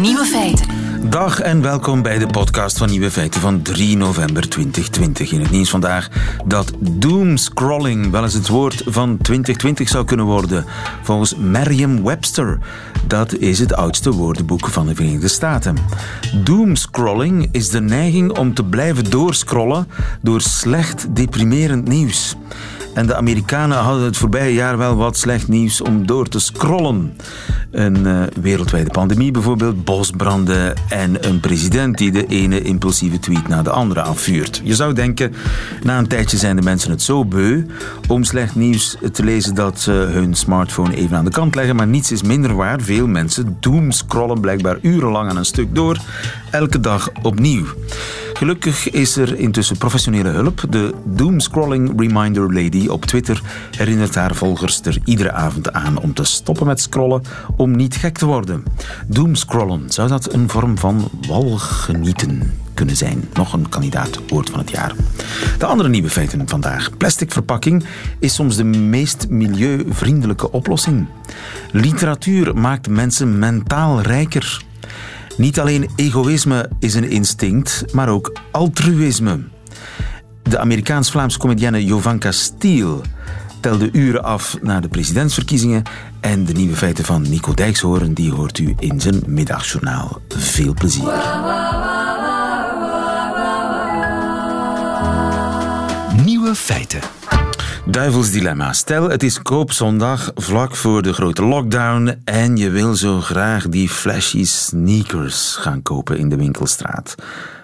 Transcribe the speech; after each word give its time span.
Nieuwe 0.00 0.24
feiten. 0.24 0.66
Dag 1.10 1.40
en 1.40 1.62
welkom 1.62 2.02
bij 2.02 2.18
de 2.18 2.26
podcast 2.26 2.78
van 2.78 2.90
Nieuwe 2.90 3.10
Feiten 3.10 3.40
van 3.40 3.62
3 3.62 3.96
november 3.96 4.48
2020. 4.48 5.32
In 5.32 5.40
het 5.40 5.50
nieuws 5.50 5.70
vandaag 5.70 6.08
dat 6.46 6.72
doomscrolling 6.80 8.10
wel 8.10 8.22
eens 8.22 8.34
het 8.34 8.48
woord 8.48 8.82
van 8.86 9.18
2020 9.18 9.88
zou 9.88 10.04
kunnen 10.04 10.26
worden. 10.26 10.64
Volgens 11.02 11.36
Merriam-Webster. 11.36 12.58
Dat 13.06 13.34
is 13.34 13.58
het 13.58 13.74
oudste 13.74 14.12
woordenboek 14.12 14.68
van 14.68 14.86
de 14.86 14.94
Verenigde 14.94 15.28
Staten. 15.28 15.76
Doomscrolling 16.44 17.48
is 17.52 17.68
de 17.68 17.80
neiging 17.80 18.38
om 18.38 18.54
te 18.54 18.64
blijven 18.64 19.10
doorscrollen 19.10 19.88
door 20.20 20.40
slecht, 20.40 21.14
deprimerend 21.14 21.88
nieuws. 21.88 22.36
En 22.94 23.06
de 23.06 23.14
Amerikanen 23.14 23.78
hadden 23.78 24.04
het 24.04 24.16
voorbije 24.16 24.54
jaar 24.54 24.78
wel 24.78 24.96
wat 24.96 25.16
slecht 25.16 25.48
nieuws 25.48 25.80
om 25.80 26.06
door 26.06 26.28
te 26.28 26.38
scrollen. 26.38 27.16
Een 27.70 28.06
uh, 28.06 28.22
wereldwijde 28.40 28.90
pandemie 28.90 29.30
bijvoorbeeld, 29.30 29.84
bosbranden 29.84 30.74
en 30.88 31.28
een 31.28 31.40
president 31.40 31.98
die 31.98 32.12
de 32.12 32.26
ene 32.26 32.62
impulsieve 32.62 33.18
tweet 33.18 33.48
na 33.48 33.62
de 33.62 33.70
andere 33.70 34.02
afvuurt. 34.02 34.60
Je 34.64 34.74
zou 34.74 34.92
denken, 34.92 35.34
na 35.82 35.98
een 35.98 36.08
tijdje 36.08 36.36
zijn 36.36 36.56
de 36.56 36.62
mensen 36.62 36.90
het 36.90 37.02
zo 37.02 37.24
beu 37.24 37.66
om 38.08 38.24
slecht 38.24 38.54
nieuws 38.54 38.96
te 39.12 39.24
lezen 39.24 39.54
dat 39.54 39.80
ze 39.80 39.90
hun 39.90 40.34
smartphone 40.34 40.94
even 40.94 41.16
aan 41.16 41.24
de 41.24 41.30
kant 41.30 41.54
leggen, 41.54 41.76
maar 41.76 41.86
niets 41.86 42.12
is 42.12 42.22
minder 42.22 42.54
waar. 42.54 42.80
Veel 42.80 43.06
mensen 43.06 43.56
doomscrollen 43.60 44.40
blijkbaar 44.40 44.78
urenlang 44.82 45.30
aan 45.30 45.36
een 45.36 45.44
stuk 45.44 45.74
door, 45.74 45.98
elke 46.50 46.80
dag 46.80 47.10
opnieuw. 47.22 47.64
Gelukkig 48.40 48.90
is 48.90 49.16
er 49.16 49.38
intussen 49.38 49.76
professionele 49.76 50.28
hulp. 50.28 50.64
De 50.70 50.94
Doomscrolling 51.04 52.00
Reminder 52.00 52.54
Lady 52.54 52.79
op 52.88 53.04
Twitter 53.04 53.42
herinnert 53.76 54.14
haar 54.14 54.34
volgers 54.34 54.80
er 54.80 54.98
iedere 55.04 55.32
avond 55.32 55.72
aan 55.72 55.98
om 55.98 56.14
te 56.14 56.24
stoppen 56.24 56.66
met 56.66 56.80
scrollen 56.80 57.22
om 57.56 57.76
niet 57.76 57.96
gek 57.96 58.18
te 58.18 58.26
worden. 58.26 58.62
Doomscrollen, 59.06 59.84
zou 59.88 60.08
dat 60.08 60.32
een 60.32 60.48
vorm 60.48 60.78
van 60.78 61.08
walgenieten 61.26 62.52
kunnen 62.74 62.96
zijn? 62.96 63.28
Nog 63.32 63.52
een 63.52 63.68
kandidaat 63.68 64.20
woord 64.28 64.50
van 64.50 64.58
het 64.58 64.70
jaar. 64.70 64.94
De 65.58 65.66
andere 65.66 65.88
nieuwe 65.88 66.10
feiten 66.10 66.48
vandaag. 66.48 66.96
Plastic 66.96 67.32
verpakking 67.32 67.84
is 68.18 68.34
soms 68.34 68.56
de 68.56 68.64
meest 68.64 69.28
milieuvriendelijke 69.28 70.50
oplossing. 70.50 71.06
Literatuur 71.70 72.56
maakt 72.56 72.88
mensen 72.88 73.38
mentaal 73.38 74.00
rijker. 74.00 74.62
Niet 75.36 75.60
alleen 75.60 75.90
egoïsme 75.96 76.70
is 76.78 76.94
een 76.94 77.10
instinct, 77.10 77.84
maar 77.92 78.08
ook 78.08 78.40
altruïsme. 78.50 79.38
De 80.50 80.58
Amerikaans-Vlaamse 80.58 81.38
comedienne 81.38 81.84
Jovanka 81.84 82.32
Stiel 82.32 83.02
telde 83.60 83.88
uren 83.92 84.22
af 84.22 84.56
naar 84.62 84.80
de 84.80 84.88
presidentsverkiezingen 84.88 85.82
en 86.20 86.44
de 86.44 86.52
nieuwe 86.52 86.76
feiten 86.76 87.04
van 87.04 87.22
Nico 87.28 87.54
Dijkshoorn 87.54 88.14
die 88.14 88.32
hoort 88.32 88.58
u 88.58 88.74
in 88.78 89.00
zijn 89.00 89.22
middagjournaal. 89.26 90.20
Veel 90.28 90.74
plezier. 90.74 91.12
Nieuwe 96.24 96.54
feiten. 96.54 97.00
Duivels 97.84 98.30
dilemma. 98.30 98.72
Stel, 98.72 99.10
het 99.10 99.22
is 99.22 99.42
koopzondag 99.42 100.30
vlak 100.34 100.76
voor 100.76 101.02
de 101.02 101.12
grote 101.12 101.44
lockdown 101.44 102.20
en 102.24 102.56
je 102.56 102.70
wil 102.70 102.94
zo 102.94 103.20
graag 103.20 103.68
die 103.68 103.88
flashy 103.88 104.44
sneakers 104.44 105.56
gaan 105.60 105.82
kopen 105.82 106.18
in 106.18 106.28
de 106.28 106.36
winkelstraat. 106.36 107.14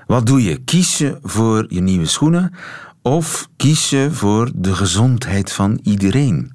Wat 0.07 0.27
doe 0.27 0.43
je? 0.43 0.57
Kies 0.57 0.99
je 0.99 1.19
voor 1.23 1.67
je 1.69 1.81
nieuwe 1.81 2.07
schoenen 2.07 2.55
of 3.03 3.49
kies 3.57 3.91
je 3.91 4.09
voor 4.11 4.51
de 4.55 4.75
gezondheid 4.75 5.53
van 5.53 5.79
iedereen? 5.83 6.53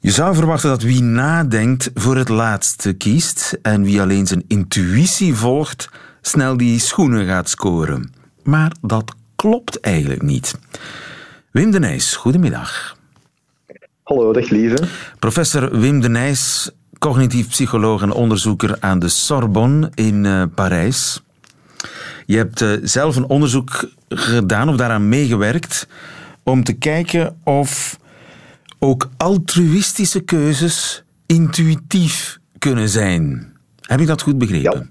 Je 0.00 0.10
zou 0.10 0.34
verwachten 0.34 0.68
dat 0.68 0.82
wie 0.82 1.02
nadenkt 1.02 1.90
voor 1.94 2.16
het 2.16 2.28
laatste 2.28 2.92
kiest 2.92 3.58
en 3.62 3.82
wie 3.82 4.00
alleen 4.00 4.26
zijn 4.26 4.44
intuïtie 4.46 5.34
volgt, 5.34 5.88
snel 6.20 6.56
die 6.56 6.78
schoenen 6.78 7.26
gaat 7.26 7.48
scoren. 7.48 8.12
Maar 8.42 8.72
dat 8.80 9.14
klopt 9.36 9.80
eigenlijk 9.80 10.22
niet. 10.22 10.58
Wim 11.50 11.70
de 11.70 11.78
Nijs, 11.78 12.16
goedemiddag. 12.16 12.96
Hallo, 14.02 14.32
dag 14.32 14.48
lieve. 14.48 14.84
Professor 15.18 15.78
Wim 15.78 16.00
de 16.00 16.08
Nijs, 16.08 16.70
cognitief 16.98 17.48
psycholoog 17.48 18.02
en 18.02 18.12
onderzoeker 18.12 18.76
aan 18.80 18.98
de 18.98 19.08
Sorbonne 19.08 19.90
in 19.94 20.24
uh, 20.24 20.42
Parijs. 20.54 21.22
Je 22.26 22.36
hebt 22.36 22.60
uh, 22.60 22.72
zelf 22.82 23.16
een 23.16 23.28
onderzoek 23.28 23.90
gedaan 24.08 24.68
of 24.68 24.76
daaraan 24.76 25.08
meegewerkt 25.08 25.88
om 26.42 26.64
te 26.64 26.72
kijken 26.72 27.36
of 27.44 27.98
ook 28.78 29.10
altruïstische 29.16 30.20
keuzes 30.20 31.04
intuïtief 31.26 32.38
kunnen 32.58 32.88
zijn. 32.88 33.52
Heb 33.80 34.00
ik 34.00 34.06
dat 34.06 34.22
goed 34.22 34.38
begrepen? 34.38 34.78
Ja. 34.78 34.86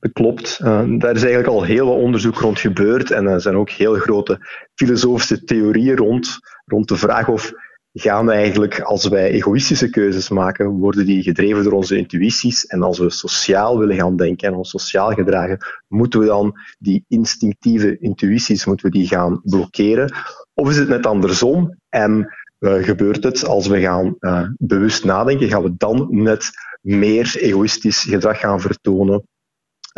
Dat 0.00 0.12
klopt. 0.12 0.58
Uh, 0.62 0.82
daar 0.98 1.14
is 1.14 1.22
eigenlijk 1.22 1.46
al 1.46 1.62
heel 1.62 1.86
wat 1.86 1.96
onderzoek 1.96 2.38
rond 2.38 2.58
gebeurd 2.58 3.10
en 3.10 3.26
er 3.26 3.40
zijn 3.40 3.56
ook 3.56 3.70
heel 3.70 3.94
grote 3.94 4.46
filosofische 4.74 5.44
theorieën 5.44 5.96
rond, 5.96 6.38
rond 6.64 6.88
de 6.88 6.96
vraag 6.96 7.28
of 7.28 7.52
gaan 7.96 8.30
eigenlijk, 8.30 8.80
als 8.80 9.08
wij 9.08 9.30
egoïstische 9.30 9.90
keuzes 9.90 10.28
maken, 10.28 10.66
worden 10.66 11.06
die 11.06 11.22
gedreven 11.22 11.62
door 11.62 11.72
onze 11.72 11.96
intuïties 11.96 12.66
en 12.66 12.82
als 12.82 12.98
we 12.98 13.10
sociaal 13.10 13.78
willen 13.78 13.96
gaan 13.96 14.16
denken 14.16 14.48
en 14.48 14.54
ons 14.54 14.70
sociaal 14.70 15.12
gedragen, 15.12 15.58
moeten 15.88 16.20
we 16.20 16.26
dan 16.26 16.52
die 16.78 17.04
instinctieve 17.08 17.98
intuïties 17.98 18.64
moeten 18.64 18.86
we 18.86 18.92
die 18.92 19.06
gaan 19.06 19.40
blokkeren? 19.44 20.12
Of 20.54 20.68
is 20.68 20.76
het 20.76 20.88
net 20.88 21.06
andersom 21.06 21.78
en 21.88 22.34
uh, 22.58 22.82
gebeurt 22.82 23.24
het 23.24 23.46
als 23.46 23.66
we 23.66 23.80
gaan 23.80 24.16
uh, 24.20 24.48
bewust 24.58 25.04
nadenken, 25.04 25.48
gaan 25.48 25.62
we 25.62 25.74
dan 25.76 26.06
net 26.10 26.50
meer 26.80 27.36
egoïstisch 27.36 28.02
gedrag 28.02 28.40
gaan 28.40 28.60
vertonen 28.60 29.22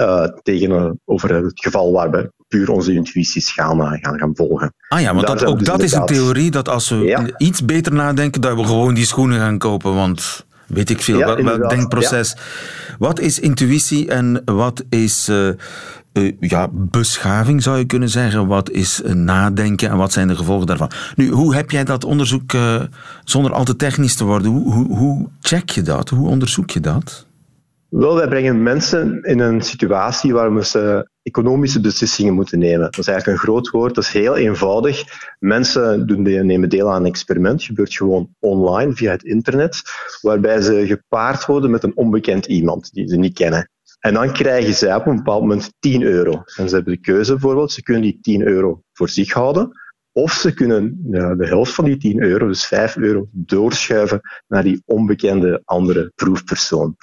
uh, 0.01 0.29
tegenover 0.43 1.35
het 1.35 1.61
geval 1.65 1.93
waar 1.93 2.11
we 2.11 2.33
puur 2.49 2.71
onze 2.71 2.93
intuïties 2.93 3.51
gaan, 3.51 3.81
uh, 3.81 3.93
gaan, 3.93 4.19
gaan 4.19 4.33
volgen. 4.35 4.75
Ah 4.89 5.01
ja, 5.01 5.15
want 5.15 5.27
dat, 5.27 5.45
ook 5.45 5.59
dus 5.59 5.67
dat 5.67 5.83
is 5.83 5.93
een 5.93 6.07
theorie 6.07 6.51
dat 6.51 6.69
als 6.69 6.89
we 6.89 6.97
ja. 6.97 7.27
iets 7.37 7.65
beter 7.65 7.93
nadenken, 7.93 8.41
dat 8.41 8.57
we 8.57 8.65
gewoon 8.65 8.95
die 8.95 9.05
schoenen 9.05 9.39
gaan 9.39 9.59
kopen, 9.59 9.95
want 9.95 10.47
weet 10.67 10.91
ik 10.91 11.03
veel, 11.03 11.19
ja, 11.19 11.43
welk 11.43 11.71
denkproces. 11.71 12.35
Ja. 12.37 12.43
Wat 12.99 13.21
is 13.21 13.39
intuïtie 13.39 14.09
en 14.09 14.43
wat 14.45 14.85
is 14.89 15.29
uh, 15.29 16.33
ja, 16.41 16.69
beschaving, 16.73 17.63
zou 17.63 17.79
je 17.79 17.85
kunnen 17.85 18.09
zeggen? 18.09 18.47
Wat 18.47 18.71
is 18.71 19.01
nadenken 19.05 19.91
en 19.91 19.97
wat 19.97 20.13
zijn 20.13 20.29
de 20.29 20.37
gevolgen 20.37 20.67
daarvan? 20.67 20.91
Nu, 21.15 21.29
hoe 21.31 21.55
heb 21.55 21.71
jij 21.71 21.85
dat 21.85 22.05
onderzoek, 22.05 22.53
zonder 23.25 23.53
al 23.53 23.65
te 23.65 23.77
technisch 23.77 24.15
te 24.15 24.25
worden, 24.25 24.51
hoe, 24.51 24.73
hoe, 24.73 24.97
hoe 24.97 25.29
check 25.41 25.71
je 25.71 25.83
dat? 25.83 26.09
Hoe 26.09 26.29
onderzoek 26.29 26.71
je 26.71 26.81
dat? 26.81 27.26
Wel, 27.97 28.15
wij 28.15 28.29
brengen 28.29 28.63
mensen 28.63 29.23
in 29.23 29.39
een 29.39 29.61
situatie 29.61 30.33
waar 30.33 30.65
ze 30.65 31.11
economische 31.23 31.81
beslissingen 31.81 32.35
moeten 32.35 32.59
nemen. 32.59 32.81
Dat 32.81 32.99
is 32.99 33.07
eigenlijk 33.07 33.39
een 33.39 33.49
groot 33.49 33.71
woord, 33.71 33.95
dat 33.95 34.05
is 34.05 34.11
heel 34.11 34.37
eenvoudig. 34.37 35.05
Mensen 35.39 36.07
doen, 36.07 36.23
nemen 36.23 36.69
deel 36.69 36.93
aan 36.93 37.01
een 37.01 37.07
experiment, 37.07 37.63
gebeurt 37.63 37.95
gewoon 37.95 38.35
online 38.39 38.93
via 38.93 39.11
het 39.11 39.23
internet, 39.23 39.83
waarbij 40.21 40.61
ze 40.61 40.87
gepaard 40.87 41.47
worden 41.47 41.71
met 41.71 41.83
een 41.83 41.97
onbekend 41.97 42.47
iemand 42.47 42.93
die 42.93 43.09
ze 43.09 43.17
niet 43.17 43.35
kennen. 43.35 43.71
En 44.01 44.15
dan 44.15 44.33
krijgen 44.33 44.75
zij 44.75 44.95
op 44.95 45.07
een 45.07 45.17
bepaald 45.17 45.41
moment 45.41 45.73
10 45.79 46.03
euro. 46.03 46.43
En 46.57 46.69
ze 46.69 46.75
hebben 46.75 46.93
de 46.93 47.01
keuze 47.01 47.33
bijvoorbeeld, 47.33 47.73
ze 47.73 47.83
kunnen 47.83 48.03
die 48.03 48.19
10 48.21 48.47
euro 48.47 48.83
voor 48.93 49.09
zich 49.09 49.33
houden, 49.33 49.71
of 50.13 50.33
ze 50.33 50.55
kunnen 50.55 50.99
de 51.39 51.47
helft 51.47 51.75
van 51.75 51.85
die 51.85 51.97
10 51.97 52.23
euro, 52.23 52.47
dus 52.47 52.67
5 52.67 52.97
euro, 52.97 53.29
doorschuiven 53.31 54.21
naar 54.47 54.63
die 54.63 54.83
onbekende 54.85 55.63
andere 55.65 56.13
proefpersoon. 56.15 56.97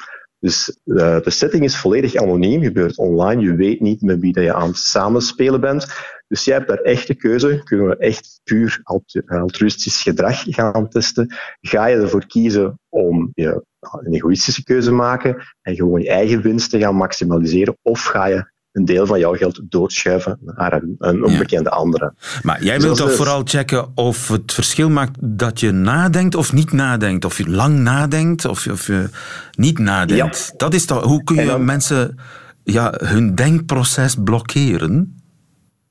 Dus 0.44 0.78
uh, 0.86 1.20
de 1.20 1.30
setting 1.30 1.64
is 1.64 1.78
volledig 1.78 2.16
anoniem, 2.16 2.64
gebeurt 2.64 2.98
online. 2.98 3.42
Je 3.42 3.56
weet 3.56 3.80
niet 3.80 4.02
met 4.02 4.20
wie 4.20 4.34
dat 4.34 4.44
je 4.44 4.54
aan 4.54 4.68
het 4.68 4.78
samenspelen 4.78 5.62
bent. 5.62 5.88
Dus 6.28 6.44
jij 6.44 6.56
hebt 6.56 6.68
daar 6.68 6.78
echt 6.78 7.08
de 7.08 7.16
keuze. 7.16 7.62
Kunnen 7.64 7.88
we 7.88 7.98
echt 7.98 8.40
puur 8.44 8.82
altruïstisch 9.26 10.02
gedrag 10.02 10.44
gaan 10.46 10.90
testen? 10.90 11.36
Ga 11.62 11.86
je 11.86 11.96
ervoor 11.96 12.26
kiezen 12.26 12.80
om 12.90 13.32
je 13.34 13.66
een 13.80 14.14
egoïstische 14.14 14.64
keuze 14.64 14.92
maken 14.92 15.44
en 15.62 15.76
gewoon 15.76 16.02
je 16.02 16.10
eigen 16.10 16.42
winst 16.42 16.70
te 16.70 16.80
gaan 16.80 16.96
maximaliseren? 16.96 17.78
Of 17.82 18.04
ga 18.04 18.26
je 18.26 18.52
een 18.74 18.86
deel 18.86 19.06
van 19.06 19.20
jouw 19.20 19.34
geld 19.34 19.62
doorschuiven 19.70 20.40
naar 20.42 20.84
een, 20.98 21.24
onbekende 21.24 21.70
ja. 21.70 21.76
andere. 21.76 22.14
Maar 22.44 22.64
jij 22.64 22.80
wilt 22.80 22.98
toch 22.98 23.08
dus... 23.08 23.16
vooral 23.16 23.42
checken 23.44 23.92
of 23.96 24.28
het 24.28 24.54
verschil 24.54 24.90
maakt 24.90 25.18
dat 25.22 25.60
je 25.60 25.72
nadenkt 25.72 26.36
of 26.36 26.54
niet 26.54 26.72
nadenkt. 26.72 27.26
Of 27.26 27.38
je 27.38 27.50
lang 27.50 27.80
nadenkt 27.80 28.46
of 28.46 28.64
je, 28.64 28.72
of 28.72 28.88
je 28.88 29.10
niet 29.52 29.80
nadenkt. 29.80 30.48
Ja. 30.52 30.58
Dat 30.58 30.74
is 30.74 30.86
toch, 30.86 31.04
hoe 31.04 31.24
kun 31.24 31.36
je 31.36 31.46
dan, 31.46 31.66
mensen 31.66 32.20
ja, 32.64 32.94
hun 32.98 33.36
denkproces 33.36 34.16
blokkeren? 34.24 35.22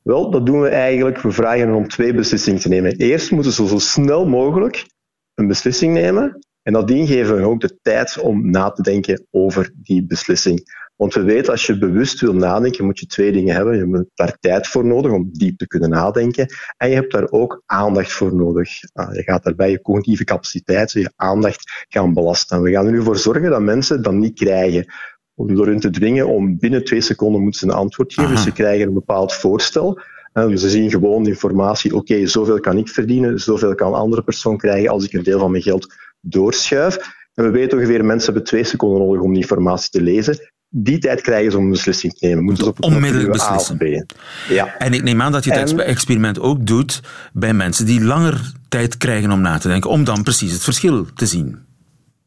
Wel, 0.03 0.31
dat 0.31 0.47
doen 0.47 0.61
we 0.61 0.69
eigenlijk. 0.69 1.21
We 1.21 1.31
vragen 1.31 1.67
hen 1.67 1.75
om 1.75 1.89
twee 1.89 2.15
beslissingen 2.15 2.61
te 2.61 2.69
nemen. 2.69 2.97
Eerst 2.97 3.31
moeten 3.31 3.53
ze 3.53 3.67
zo 3.67 3.79
snel 3.79 4.27
mogelijk 4.27 4.87
een 5.35 5.47
beslissing 5.47 5.93
nemen. 5.93 6.39
En 6.63 6.73
nadien 6.73 7.07
geven 7.07 7.37
we 7.37 7.43
ook 7.43 7.61
de 7.61 7.79
tijd 7.83 8.19
om 8.19 8.51
na 8.51 8.71
te 8.71 8.83
denken 8.83 9.27
over 9.31 9.73
die 9.77 10.07
beslissing. 10.07 10.63
Want 11.03 11.15
we 11.15 11.23
weten, 11.23 11.53
als 11.53 11.67
je 11.67 11.79
bewust 11.79 12.21
wil 12.21 12.35
nadenken, 12.35 12.85
moet 12.85 12.99
je 12.99 13.07
twee 13.07 13.33
dingen 13.33 13.55
hebben. 13.55 13.77
Je 13.77 13.97
hebt 13.97 14.11
daar 14.15 14.37
tijd 14.41 14.67
voor 14.67 14.85
nodig 14.85 15.13
om 15.13 15.29
diep 15.33 15.59
te 15.59 15.67
kunnen 15.67 15.91
nadenken. 15.91 16.47
En 16.77 16.89
je 16.89 16.95
hebt 16.95 17.13
daar 17.13 17.31
ook 17.31 17.63
aandacht 17.67 18.13
voor 18.13 18.35
nodig. 18.35 18.81
Je 19.13 19.23
gaat 19.25 19.43
daarbij 19.43 19.71
je 19.71 19.81
cognitieve 19.81 20.25
capaciteit, 20.25 20.93
je 20.93 21.13
aandacht 21.17 21.87
gaan 21.89 22.15
belasten. 22.15 22.57
En 22.57 22.63
we 22.63 22.71
gaan 22.71 22.87
er 22.87 22.93
nu 22.93 23.03
voor 23.03 23.17
zorgen 23.17 23.51
dat 23.51 23.61
mensen 23.61 24.03
dat 24.03 24.13
niet 24.13 24.39
krijgen. 24.39 24.93
door 25.35 25.67
hun 25.67 25.81
te 25.81 25.91
dwingen 25.91 26.27
om 26.27 26.59
binnen 26.59 26.85
twee 26.85 27.01
seconden 27.01 27.43
moeten 27.43 27.61
ze 27.61 27.67
een 27.67 27.81
antwoord 27.81 28.15
geven. 28.15 28.31
Dus 28.31 28.43
ze 28.43 28.53
krijgen 28.53 28.87
een 28.87 28.95
bepaald 28.95 29.35
voorstel. 29.35 30.01
En 30.33 30.59
ze 30.59 30.71
zien 30.71 30.91
gewoon 30.91 31.27
informatie, 31.27 31.95
oké, 31.97 32.27
zoveel 32.27 32.61
kan 32.61 32.79
ik 32.79 32.89
verdienen, 32.89 33.39
zoveel 33.39 33.75
kan 33.75 33.89
een 33.89 33.99
andere 33.99 34.23
persoon 34.23 34.57
krijgen 34.57 34.91
als 34.91 35.05
ik 35.05 35.13
een 35.13 35.23
deel 35.23 35.39
van 35.39 35.51
mijn 35.51 35.63
geld 35.63 35.95
doorschuif. 36.21 36.97
En 37.35 37.45
we 37.45 37.51
weten 37.51 37.79
ongeveer, 37.79 38.05
mensen 38.05 38.33
hebben 38.33 38.51
twee 38.51 38.65
seconden 38.65 38.99
nodig 38.99 39.23
om 39.23 39.33
die 39.33 39.43
informatie 39.43 39.91
te 39.91 40.03
lezen 40.03 40.51
die 40.75 40.99
tijd 40.99 41.21
krijgen 41.21 41.51
ze 41.51 41.59
om 41.59 41.65
een 41.65 41.71
beslissing 41.71 42.13
te 42.13 42.27
nemen. 42.27 42.45
Moeten 42.45 42.65
ze 42.65 42.71
op 42.71 42.83
onmiddellijk 42.83 43.33
beslissen. 43.33 44.07
Ja. 44.49 44.79
En 44.79 44.93
ik 44.93 45.03
neem 45.03 45.23
aan 45.23 45.33
dat 45.33 45.45
je 45.45 45.53
het 45.53 45.79
experiment 45.79 46.41
ook 46.41 46.67
doet 46.67 47.01
bij 47.33 47.55
mensen 47.55 47.87
die 47.87 48.05
langer 48.05 48.53
tijd 48.69 48.97
krijgen 48.97 49.31
om 49.31 49.41
na 49.41 49.59
te 49.59 49.69
denken, 49.69 49.91
om 49.91 50.05
dan 50.05 50.23
precies 50.23 50.53
het 50.53 50.63
verschil 50.63 51.07
te 51.15 51.27
zien. 51.27 51.59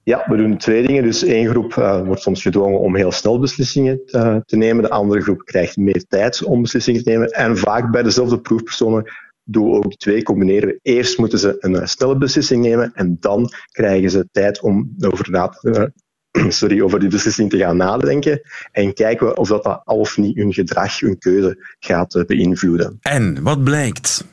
Ja, 0.04 0.24
we 0.28 0.38
doen 0.38 0.58
twee 0.58 0.88
dingen. 0.88 1.04
Dus 1.04 1.24
één 1.24 1.50
groep 1.50 1.76
uh, 1.76 2.06
wordt 2.06 2.22
soms 2.22 2.42
gedwongen 2.42 2.80
om 2.80 2.96
heel 2.96 3.12
snel 3.12 3.40
beslissingen 3.40 4.06
te, 4.06 4.42
te, 4.46 4.56
nemen. 4.56 4.84
De 4.84 4.90
andere 4.90 5.22
groep 5.22 5.42
krijgt 5.44 5.78
meer 5.78 6.06
tijd 6.08 6.44
om 6.44 6.62
beslissingen 6.62 7.04
te 7.04 7.10
nemen. 7.10 7.30
En 7.30 7.58
vaak 7.58 7.92
bij 7.92 8.04
dezelfde 8.04 8.40
proefpersonen 8.40 9.14
doen 9.44 9.70
we 9.70 9.76
ook 9.76 9.90
de 9.90 9.96
twee, 9.96 10.24
combineren 10.24 10.68
we. 10.68 10.80
Eerst 10.82 11.18
moeten 11.18 11.40
ze 11.40 11.56
een 11.60 11.74
uh, 11.74 11.86
snelle 11.86 12.18
beslissing 12.18 12.64
nemen 12.64 12.92
en 12.94 13.18
dan 13.20 13.50
krijgen 13.72 14.10
ze 14.10 14.28
tijd 14.32 14.62
om 14.62 14.96
over 15.00 15.32
na 15.32 15.48
te, 15.48 15.92
sorry, 16.50 16.82
over 16.82 17.00
die 17.00 17.10
beslissing 17.10 17.50
te 17.50 17.58
gaan 17.58 17.78
nadenken 17.78 18.42
en 18.72 18.94
kijken 18.94 19.38
of 19.38 19.48
dat, 19.48 19.66
al 19.66 19.98
of 19.98 20.18
niet 20.18 20.36
hun 20.38 20.54
gedrag, 20.54 21.00
hun 21.00 21.18
keuze 21.18 21.76
gaat 21.80 22.16
eh, 22.16 22.26
beïnvloeden. 22.26 22.98
En 23.02 23.44
wat 23.44 23.64
blijkt? 23.64 24.26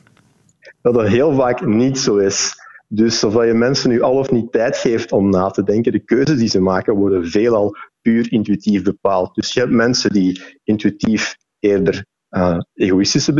Dat 0.81 0.93
dat 0.93 1.07
heel 1.07 1.33
vaak 1.35 1.65
niet 1.65 1.97
zo 1.99 2.17
is. 2.17 2.61
Dus 2.87 3.23
of 3.23 3.45
je 3.45 3.53
mensen 3.53 3.89
nu 3.89 4.01
al 4.01 4.17
of 4.17 4.31
niet 4.31 4.51
tijd 4.51 4.77
geeft 4.77 5.11
om 5.11 5.29
na 5.29 5.49
te 5.49 5.63
denken, 5.63 5.91
de 5.91 5.99
keuzes 5.99 6.37
die 6.37 6.49
ze 6.49 6.59
maken 6.59 6.93
worden 6.93 7.29
veelal 7.29 7.75
puur 8.01 8.31
intuïtief 8.31 8.83
bepaald. 8.83 9.35
Dus 9.35 9.53
je 9.53 9.59
hebt 9.59 9.71
mensen 9.71 10.11
die 10.11 10.41
intuïtief 10.63 11.37
eerder 11.59 12.05
uh, 12.33 12.57
egoïstische 12.73 13.33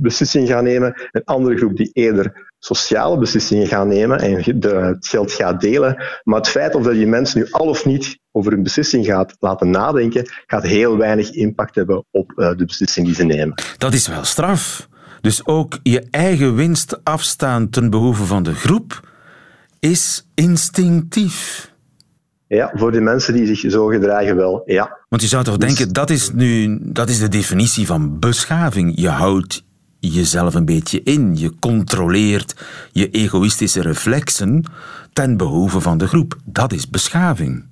beslissingen 0.00 0.48
gaan 0.48 0.64
nemen, 0.64 1.08
een 1.10 1.24
andere 1.24 1.56
groep 1.56 1.76
die 1.76 1.90
eerder 1.92 2.50
sociale 2.58 3.18
beslissingen 3.18 3.66
gaan 3.66 3.88
nemen 3.88 4.18
en 4.18 4.60
de, 4.60 4.68
het 4.68 5.06
geld 5.06 5.32
gaat 5.32 5.60
delen. 5.60 6.04
Maar 6.22 6.38
het 6.38 6.48
feit 6.48 6.74
of 6.74 6.82
dat 6.82 6.96
je 6.96 7.06
mensen 7.06 7.38
nu 7.38 7.46
al 7.50 7.66
of 7.66 7.84
niet 7.84 8.18
over 8.32 8.52
hun 8.52 8.62
beslissing 8.62 9.04
gaat 9.04 9.36
laten 9.38 9.70
nadenken, 9.70 10.26
gaat 10.46 10.62
heel 10.62 10.96
weinig 10.96 11.30
impact 11.30 11.74
hebben 11.74 12.04
op 12.10 12.32
uh, 12.36 12.56
de 12.56 12.64
beslissing 12.64 13.06
die 13.06 13.14
ze 13.14 13.24
nemen. 13.24 13.54
Dat 13.78 13.92
is 13.92 14.08
wel 14.08 14.24
straf. 14.24 14.88
Dus 15.20 15.46
ook 15.46 15.78
je 15.82 16.06
eigen 16.10 16.54
winst 16.54 17.04
afstaan 17.04 17.70
ten 17.70 17.90
behoeve 17.90 18.24
van 18.24 18.42
de 18.42 18.54
groep 18.54 19.08
is 19.80 20.28
instinctief. 20.34 21.70
Ja, 22.46 22.72
voor 22.74 22.92
de 22.92 23.00
mensen 23.00 23.34
die 23.34 23.54
zich 23.54 23.70
zo 23.70 23.86
gedragen 23.86 24.36
wel, 24.36 24.62
ja. 24.64 25.00
Want 25.12 25.24
je 25.24 25.30
zou 25.30 25.44
toch 25.44 25.56
denken, 25.56 25.92
dat 25.92 26.10
is 26.10 26.30
nu 26.32 26.78
dat 26.82 27.08
is 27.08 27.18
de 27.18 27.28
definitie 27.28 27.86
van 27.86 28.18
beschaving. 28.18 28.92
Je 28.94 29.08
houdt 29.08 29.64
jezelf 29.98 30.54
een 30.54 30.64
beetje 30.64 31.02
in. 31.02 31.36
Je 31.36 31.58
controleert 31.58 32.54
je 32.92 33.10
egoïstische 33.10 33.82
reflexen 33.82 34.64
ten 35.12 35.36
behoeve 35.36 35.80
van 35.80 35.98
de 35.98 36.06
groep. 36.06 36.36
Dat 36.44 36.72
is 36.72 36.90
beschaving. 36.90 37.64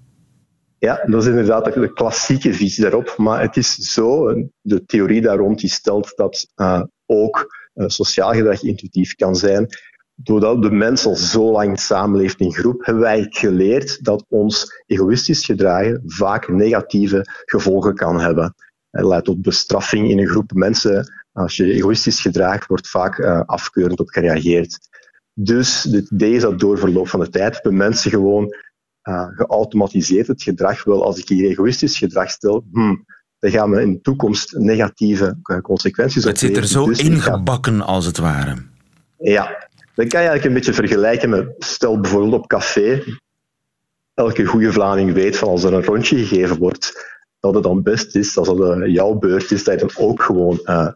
Ja, 0.79 1.03
dat 1.07 1.23
is 1.23 1.29
inderdaad 1.29 1.65
de 1.65 1.93
klassieke 1.93 2.55
visie 2.55 2.83
daarop. 2.83 3.15
Maar 3.17 3.41
het 3.41 3.57
is 3.57 3.75
zo, 3.75 4.35
de 4.61 4.85
theorie 4.85 5.21
daar 5.21 5.37
rond 5.37 5.61
die 5.61 5.71
stelt 5.71 6.13
dat 6.17 6.47
uh, 6.57 6.83
ook 7.07 7.69
uh, 7.75 7.85
sociaal 7.89 8.33
gedrag 8.33 8.63
intuïtief 8.63 9.15
kan 9.15 9.37
zijn 9.37 9.67
doordat 10.23 10.63
de 10.63 10.71
mens 10.71 11.07
al 11.07 11.17
zo 11.17 11.53
lang 11.53 11.81
samenleeft 11.81 12.41
in 12.41 12.53
groep, 12.53 12.85
hebben 12.85 13.03
wij 13.03 13.27
geleerd 13.29 14.05
dat 14.05 14.25
ons 14.29 14.83
egoïstisch 14.87 15.45
gedragen 15.45 16.03
vaak 16.07 16.49
negatieve 16.49 17.27
gevolgen 17.45 17.95
kan 17.95 18.21
hebben. 18.21 18.55
Het 18.91 19.05
leidt 19.05 19.25
tot 19.25 19.43
bestraffing 19.43 20.11
in 20.11 20.19
een 20.19 20.29
groep 20.29 20.53
mensen. 20.53 21.13
Als 21.33 21.57
je 21.57 21.73
egoïstisch 21.73 22.21
gedraagt, 22.21 22.67
wordt 22.67 22.89
vaak 22.89 23.19
uh, 23.19 23.41
afkeurend 23.47 24.01
op 24.01 24.09
gereageerd. 24.09 24.79
Dus 25.33 25.83
het 25.83 26.11
idee 26.11 26.33
is 26.33 26.43
dat 26.43 26.61
door 26.61 26.79
verloop 26.79 27.09
van 27.09 27.21
de 27.21 27.29
tijd 27.29 27.55
hebben 27.55 27.77
mensen 27.77 28.11
gewoon 28.11 28.55
uh, 29.09 29.27
geautomatiseerd 29.29 30.27
het 30.27 30.43
gedrag. 30.43 30.85
Wel, 30.85 31.05
als 31.05 31.19
ik 31.19 31.29
hier 31.29 31.51
egoïstisch 31.51 31.99
gedrag 31.99 32.31
stel, 32.31 32.65
hmm, 32.73 33.05
dan 33.39 33.51
gaan 33.51 33.71
we 33.71 33.81
in 33.81 33.93
de 33.93 34.01
toekomst 34.01 34.57
negatieve 34.57 35.39
uh, 35.43 35.59
consequenties 35.59 36.25
Het 36.25 36.39
zit 36.39 36.57
er 36.57 36.67
zo 36.67 36.87
dus 36.87 36.99
ingebakken, 36.99 37.81
als 37.81 38.07
het 38.07 38.19
ware. 38.19 38.55
Ja, 39.19 39.69
dat 39.95 40.09
kan 40.09 40.21
je 40.21 40.29
eigenlijk 40.29 40.45
een 40.45 40.55
beetje 40.55 40.73
vergelijken 40.73 41.31
met, 41.31 41.55
stel 41.59 42.01
bijvoorbeeld 42.01 42.33
op 42.33 42.47
café, 42.47 43.03
elke 44.15 44.45
goede 44.45 44.73
Vlaming 44.73 45.13
weet 45.13 45.37
van 45.37 45.49
als 45.49 45.65
er 45.65 45.73
een 45.73 45.85
rondje 45.85 46.17
gegeven 46.17 46.59
wordt, 46.59 47.19
dat 47.41 47.55
het 47.55 47.63
dan 47.63 47.83
best 47.83 48.17
is, 48.17 48.37
als 48.37 48.49
het 48.49 48.91
jouw 48.91 49.15
beurt 49.15 49.51
is, 49.51 49.65
dat 49.65 49.81
je 49.81 49.87
dan 49.87 50.07
ook 50.07 50.23
gewoon 50.23 50.61
uh, 50.65 50.89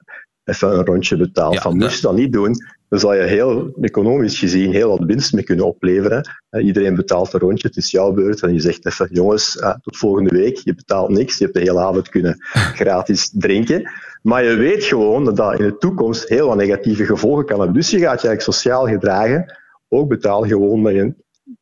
even 0.44 0.78
een 0.78 0.84
rondje 0.84 1.16
betaalt. 1.16 1.60
van, 1.60 1.76
moest 1.76 1.96
je 1.96 2.02
dat 2.02 2.14
niet 2.14 2.32
doen, 2.32 2.56
dan 2.88 2.98
zal 2.98 3.14
je 3.14 3.22
heel 3.22 3.76
economisch 3.80 4.38
gezien 4.38 4.72
heel 4.72 4.88
wat 4.88 5.06
winst 5.06 5.32
mee 5.32 5.44
kunnen 5.44 5.66
opleveren. 5.66 6.30
Uh, 6.50 6.64
iedereen 6.64 6.94
betaalt 6.94 7.32
een 7.32 7.40
rondje, 7.40 7.68
het 7.68 7.76
is 7.76 7.90
jouw 7.90 8.12
beurt. 8.12 8.42
En 8.42 8.52
je 8.52 8.60
zegt 8.60 8.86
even, 8.86 9.08
jongens, 9.10 9.52
tot 9.80 9.96
volgende 9.96 10.30
week, 10.30 10.56
je 10.56 10.74
betaalt 10.74 11.10
niks, 11.10 11.38
je 11.38 11.44
hebt 11.44 11.56
de 11.56 11.62
hele 11.62 11.80
avond 11.80 12.08
kunnen 12.08 12.36
gratis 12.80 13.30
drinken. 13.32 13.90
Maar 14.26 14.44
je 14.44 14.54
weet 14.54 14.84
gewoon 14.84 15.24
dat 15.24 15.36
dat 15.36 15.58
in 15.58 15.66
de 15.66 15.76
toekomst 15.76 16.28
heel 16.28 16.46
wat 16.46 16.56
negatieve 16.56 17.04
gevolgen 17.04 17.44
kan 17.44 17.58
hebben. 17.58 17.76
Dus 17.76 17.90
je 17.90 17.98
gaat 17.98 18.20
je 18.20 18.28
eigenlijk 18.28 18.58
sociaal 18.58 18.86
gedragen, 18.86 19.58
ook 19.88 20.08
betalen 20.08 20.48
gewoon 20.48 20.82
dat 20.82 20.92
je 20.92 21.14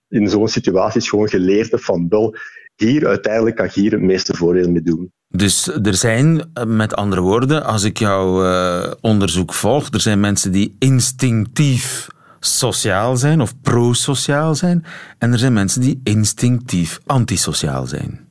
in 0.09 0.29
zo'n 0.29 0.49
situatie 0.49 1.03
gewoon 1.03 1.29
geleerd 1.29 1.71
hebt 1.71 1.85
van 1.85 2.07
wel, 2.09 2.37
hier 2.77 3.07
uiteindelijk 3.07 3.57
kan 3.57 3.69
je 3.73 3.81
hier 3.81 3.93
het 3.93 4.01
meeste 4.01 4.37
voordeel 4.37 4.71
mee 4.71 4.83
doen. 4.83 5.13
Dus 5.29 5.67
er 5.67 5.95
zijn, 5.95 6.53
met 6.67 6.95
andere 6.95 7.21
woorden, 7.21 7.65
als 7.65 7.85
ik 7.85 7.99
jouw 7.99 8.45
uh, 8.45 8.93
onderzoek 9.01 9.53
volg, 9.55 9.89
er 9.93 10.01
zijn 10.01 10.21
mensen 10.21 10.53
die 10.53 10.77
instinctief 10.79 12.09
sociaal 12.41 13.17
zijn 13.17 13.41
of 13.41 13.61
prosociaal 13.61 14.55
zijn, 14.55 14.85
en 15.19 15.33
er 15.33 15.39
zijn 15.39 15.53
mensen 15.53 15.81
die 15.81 16.01
instinctief 16.05 17.01
antisociaal 17.07 17.87
zijn. 17.87 18.29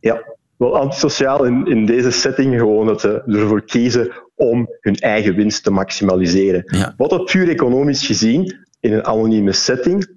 Ja, 0.00 0.35
wel 0.58 0.78
antisociaal 0.78 1.44
in, 1.44 1.66
in 1.66 1.86
deze 1.86 2.10
setting 2.10 2.58
gewoon 2.58 2.86
dat 2.86 3.00
ze 3.00 3.22
ervoor 3.26 3.64
kiezen 3.64 4.12
om 4.34 4.68
hun 4.80 4.94
eigen 4.94 5.34
winst 5.34 5.62
te 5.62 5.70
maximaliseren. 5.70 6.92
Wat 6.96 7.10
dat 7.10 7.24
puur 7.24 7.48
economisch 7.48 8.06
gezien 8.06 8.56
in 8.80 8.92
een 8.92 9.04
anonieme 9.04 9.52
setting, 9.52 10.14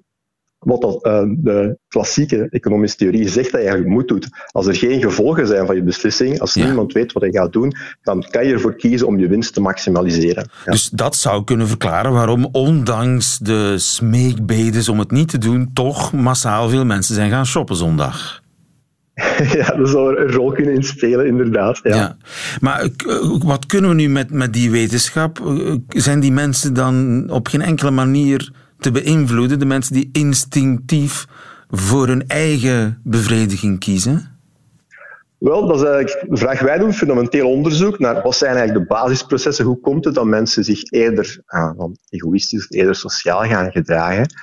wat 0.59 0.81
dat, 0.81 1.05
uh, 1.05 1.21
de 1.37 1.77
klassieke 1.87 2.47
economische 2.49 2.97
theorie 2.97 3.27
zegt 3.29 3.51
dat 3.51 3.61
je 3.61 3.67
eigenlijk 3.67 3.89
moet 3.89 4.07
doen. 4.07 4.23
Als 4.51 4.67
er 4.67 4.75
geen 4.75 5.01
gevolgen 5.01 5.47
zijn 5.47 5.65
van 5.65 5.75
je 5.75 5.83
beslissing, 5.83 6.39
als 6.39 6.55
niemand 6.55 6.93
weet 6.93 7.11
wat 7.11 7.23
je 7.23 7.31
gaat 7.31 7.53
doen, 7.53 7.73
dan 8.01 8.25
kan 8.29 8.45
je 8.45 8.53
ervoor 8.53 8.75
kiezen 8.75 9.07
om 9.07 9.19
je 9.19 9.27
winst 9.27 9.53
te 9.53 9.61
maximaliseren. 9.61 10.49
Ja. 10.65 10.71
Dus 10.71 10.89
dat 10.89 11.15
zou 11.15 11.43
kunnen 11.43 11.67
verklaren 11.67 12.11
waarom, 12.11 12.49
ondanks 12.51 13.37
de 13.37 13.77
smeekbedes 13.77 14.89
om 14.89 14.99
het 14.99 15.11
niet 15.11 15.29
te 15.29 15.37
doen, 15.37 15.69
toch 15.73 16.13
massaal 16.13 16.69
veel 16.69 16.85
mensen 16.85 17.15
zijn 17.15 17.29
gaan 17.29 17.45
shoppen 17.45 17.75
zondag. 17.75 18.41
ja, 19.59 19.75
dat 19.75 19.89
zou 19.89 20.15
er 20.15 20.21
een 20.21 20.31
rol 20.31 20.51
kunnen 20.51 20.73
inspelen, 20.73 21.25
inderdaad. 21.25 21.79
Ja. 21.83 21.95
ja. 21.95 22.17
Maar 22.59 22.81
eh, 22.81 22.89
wat 23.43 23.65
kunnen 23.65 23.89
we 23.89 23.95
nu 23.95 24.09
met, 24.09 24.31
met 24.31 24.53
die 24.53 24.71
wetenschap? 24.71 25.39
Eh, 25.39 25.75
zijn 25.87 26.19
die 26.19 26.31
mensen 26.31 26.73
dan 26.73 27.25
op 27.29 27.47
geen 27.47 27.61
enkele 27.61 27.91
manier 27.91 28.51
te 28.79 28.91
beïnvloeden? 28.91 29.59
De 29.59 29.65
mensen 29.65 29.93
die 29.93 30.09
instinctief 30.11 31.25
voor 31.69 32.07
hun 32.07 32.27
eigen 32.27 33.01
bevrediging 33.03 33.79
kiezen? 33.79 34.37
Wel, 35.37 35.67
dat 35.67 35.75
is 35.75 35.83
eigenlijk 35.83 36.29
de 36.29 36.37
vraag. 36.37 36.59
Wij 36.59 36.77
doen 36.77 36.93
fundamenteel 36.93 37.49
onderzoek 37.49 37.99
naar 37.99 38.21
wat 38.21 38.35
zijn 38.35 38.55
eigenlijk 38.55 38.87
de 38.87 38.93
basisprocessen. 38.93 39.65
Hoe 39.65 39.79
komt 39.79 40.05
het 40.05 40.15
dat 40.15 40.25
mensen 40.25 40.63
zich 40.63 40.83
eerder 40.83 41.41
ah, 41.45 41.83
egoïstisch, 42.09 42.69
eerder 42.69 42.95
sociaal 42.95 43.43
gaan 43.43 43.71
gedragen? 43.71 44.33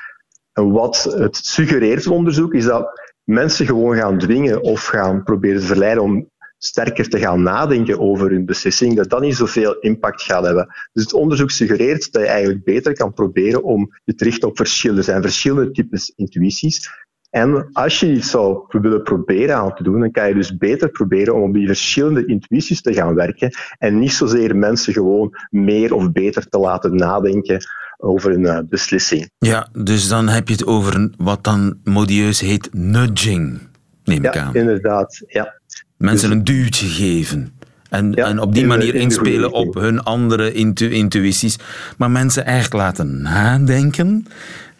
En 0.52 0.71
wat 0.71 1.14
het 1.18 1.37
suggereert, 1.37 2.04
het 2.04 2.12
onderzoek, 2.12 2.54
is 2.54 2.64
dat 2.64 3.06
mensen 3.26 3.66
gewoon 3.66 3.97
gaan 3.97 4.18
dwingen 4.18 4.62
of 4.62 4.85
gaan 4.85 5.23
proberen 5.23 5.61
te 5.61 5.66
verleiden 5.66 6.02
om 6.02 6.30
sterker 6.59 7.09
te 7.09 7.18
gaan 7.18 7.42
nadenken 7.42 7.99
over 7.99 8.30
hun 8.30 8.45
beslissing, 8.45 8.97
dat 8.97 9.11
dat 9.11 9.21
niet 9.21 9.37
zoveel 9.37 9.78
impact 9.78 10.23
gaat 10.23 10.45
hebben. 10.45 10.66
Dus 10.92 11.02
het 11.02 11.12
onderzoek 11.12 11.50
suggereert 11.50 12.12
dat 12.12 12.23
je 12.23 12.28
eigenlijk 12.28 12.64
beter 12.64 12.92
kan 12.92 13.12
proberen 13.12 13.62
om 13.62 13.90
je 14.04 14.14
te 14.14 14.25
richten 14.25 14.49
op 14.49 14.56
verschillen. 14.56 14.97
Er 14.97 15.04
zijn 15.04 15.23
verschillende 15.23 15.71
types 15.71 16.12
intuïties. 16.16 16.90
En 17.37 17.69
als 17.73 18.00
je 18.00 18.12
iets 18.12 18.31
zou 18.31 18.64
willen 18.69 19.02
proberen 19.02 19.57
aan 19.57 19.75
te 19.75 19.83
doen, 19.83 20.00
dan 20.00 20.11
kan 20.11 20.28
je 20.28 20.35
dus 20.35 20.57
beter 20.57 20.88
proberen 20.88 21.35
om 21.35 21.43
op 21.43 21.55
die 21.55 21.66
verschillende 21.66 22.26
intuïties 22.26 22.83
te 22.83 22.95
gaan 22.95 23.14
werken 23.14 23.55
en 23.78 23.99
niet 23.99 24.12
zozeer 24.12 24.57
mensen 24.57 24.93
gewoon 24.93 25.35
meer 25.50 25.95
of 25.95 26.12
beter 26.12 26.49
te 26.49 26.59
laten 26.59 26.95
nadenken 26.95 27.64
over 27.99 28.33
een 28.33 28.40
uh, 28.40 28.59
beslissing. 28.69 29.31
Ja, 29.38 29.69
dus 29.73 30.09
dan 30.09 30.28
heb 30.28 30.49
je 30.49 30.55
het 30.55 30.66
over 30.66 31.11
wat 31.16 31.45
dan 31.45 31.78
modieus 31.85 32.40
heet 32.40 32.69
nudging, 32.73 33.59
neem 34.05 34.25
ik 34.25 34.35
ja, 34.35 34.43
aan. 34.43 34.55
inderdaad. 34.55 35.23
Ja. 35.26 35.61
Mensen 35.97 36.28
dus- 36.28 36.38
een 36.38 36.45
duwtje 36.45 36.87
geven. 36.87 37.55
En, 37.90 38.12
ja, 38.12 38.26
en 38.26 38.40
op 38.40 38.55
die 38.55 38.66
manier 38.66 38.95
inspelen 38.95 39.52
op 39.52 39.75
hun 39.75 40.02
andere 40.02 40.52
intu 40.52 40.90
intuïties. 40.90 41.59
Maar 41.97 42.11
mensen 42.11 42.47
echt 42.47 42.73
laten 42.73 43.23
nadenken. 43.23 44.26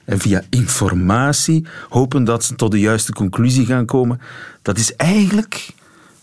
En 0.07 0.19
via 0.19 0.43
informatie 0.51 1.67
hopen 1.89 2.25
dat 2.25 2.45
ze 2.45 2.55
tot 2.55 2.71
de 2.71 2.81
juiste 2.81 3.13
conclusie 3.13 3.67
gaan 3.67 3.87
komen. 3.87 4.21
Dat 4.63 4.79
is 4.79 4.97
eigenlijk 4.97 5.69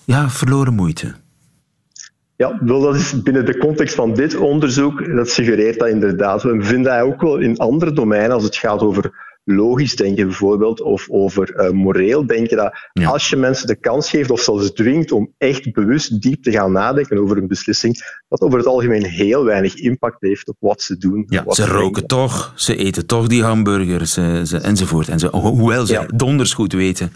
ja, 0.03 0.29
verloren 0.29 0.73
moeite. 0.73 1.13
Ja, 2.35 2.59
dat 2.61 2.95
is 2.95 3.21
binnen 3.23 3.45
de 3.45 3.57
context 3.57 3.95
van 3.95 4.13
dit 4.13 4.35
onderzoek, 4.35 5.15
dat 5.15 5.29
suggereert 5.29 5.79
dat 5.79 5.87
inderdaad. 5.87 6.43
We 6.43 6.63
vinden 6.63 6.91
dat 6.91 7.01
ook 7.01 7.21
wel 7.21 7.37
in 7.37 7.57
andere 7.57 7.93
domeinen, 7.93 8.31
als 8.31 8.43
het 8.43 8.55
gaat 8.55 8.81
over 8.81 9.11
logisch 9.43 9.95
denken 9.95 10.27
bijvoorbeeld, 10.27 10.81
of 10.81 11.09
over 11.09 11.53
uh, 11.55 11.69
moreel 11.69 12.25
denken, 12.25 12.57
dat 12.57 12.73
als 13.05 13.29
je 13.29 13.35
mensen 13.35 13.67
de 13.67 13.75
kans 13.75 14.09
geeft 14.09 14.29
of 14.29 14.39
zelfs 14.39 14.71
dwingt 14.71 15.11
om 15.11 15.33
echt 15.37 15.73
bewust 15.73 16.21
diep 16.21 16.43
te 16.43 16.51
gaan 16.51 16.71
nadenken 16.71 17.17
over 17.17 17.37
een 17.37 17.47
beslissing, 17.47 17.97
dat 18.29 18.41
over 18.41 18.57
het 18.57 18.67
algemeen 18.67 19.05
heel 19.05 19.43
weinig 19.43 19.75
impact 19.75 20.21
heeft 20.21 20.47
op 20.47 20.55
wat 20.59 20.81
ze 20.81 20.97
doen. 20.97 21.25
Ja, 21.27 21.43
ze 21.47 21.65
roken 21.65 22.07
toch, 22.07 22.53
ze 22.55 22.75
eten 22.75 23.05
toch 23.05 23.27
die 23.27 23.43
hamburgers 23.43 24.13
ze, 24.13 24.59
enzovoort. 24.61 25.07
En 25.07 25.27
hoewel 25.31 25.85
ze 25.85 26.09
donders 26.15 26.53
goed 26.53 26.73
weten 26.73 27.13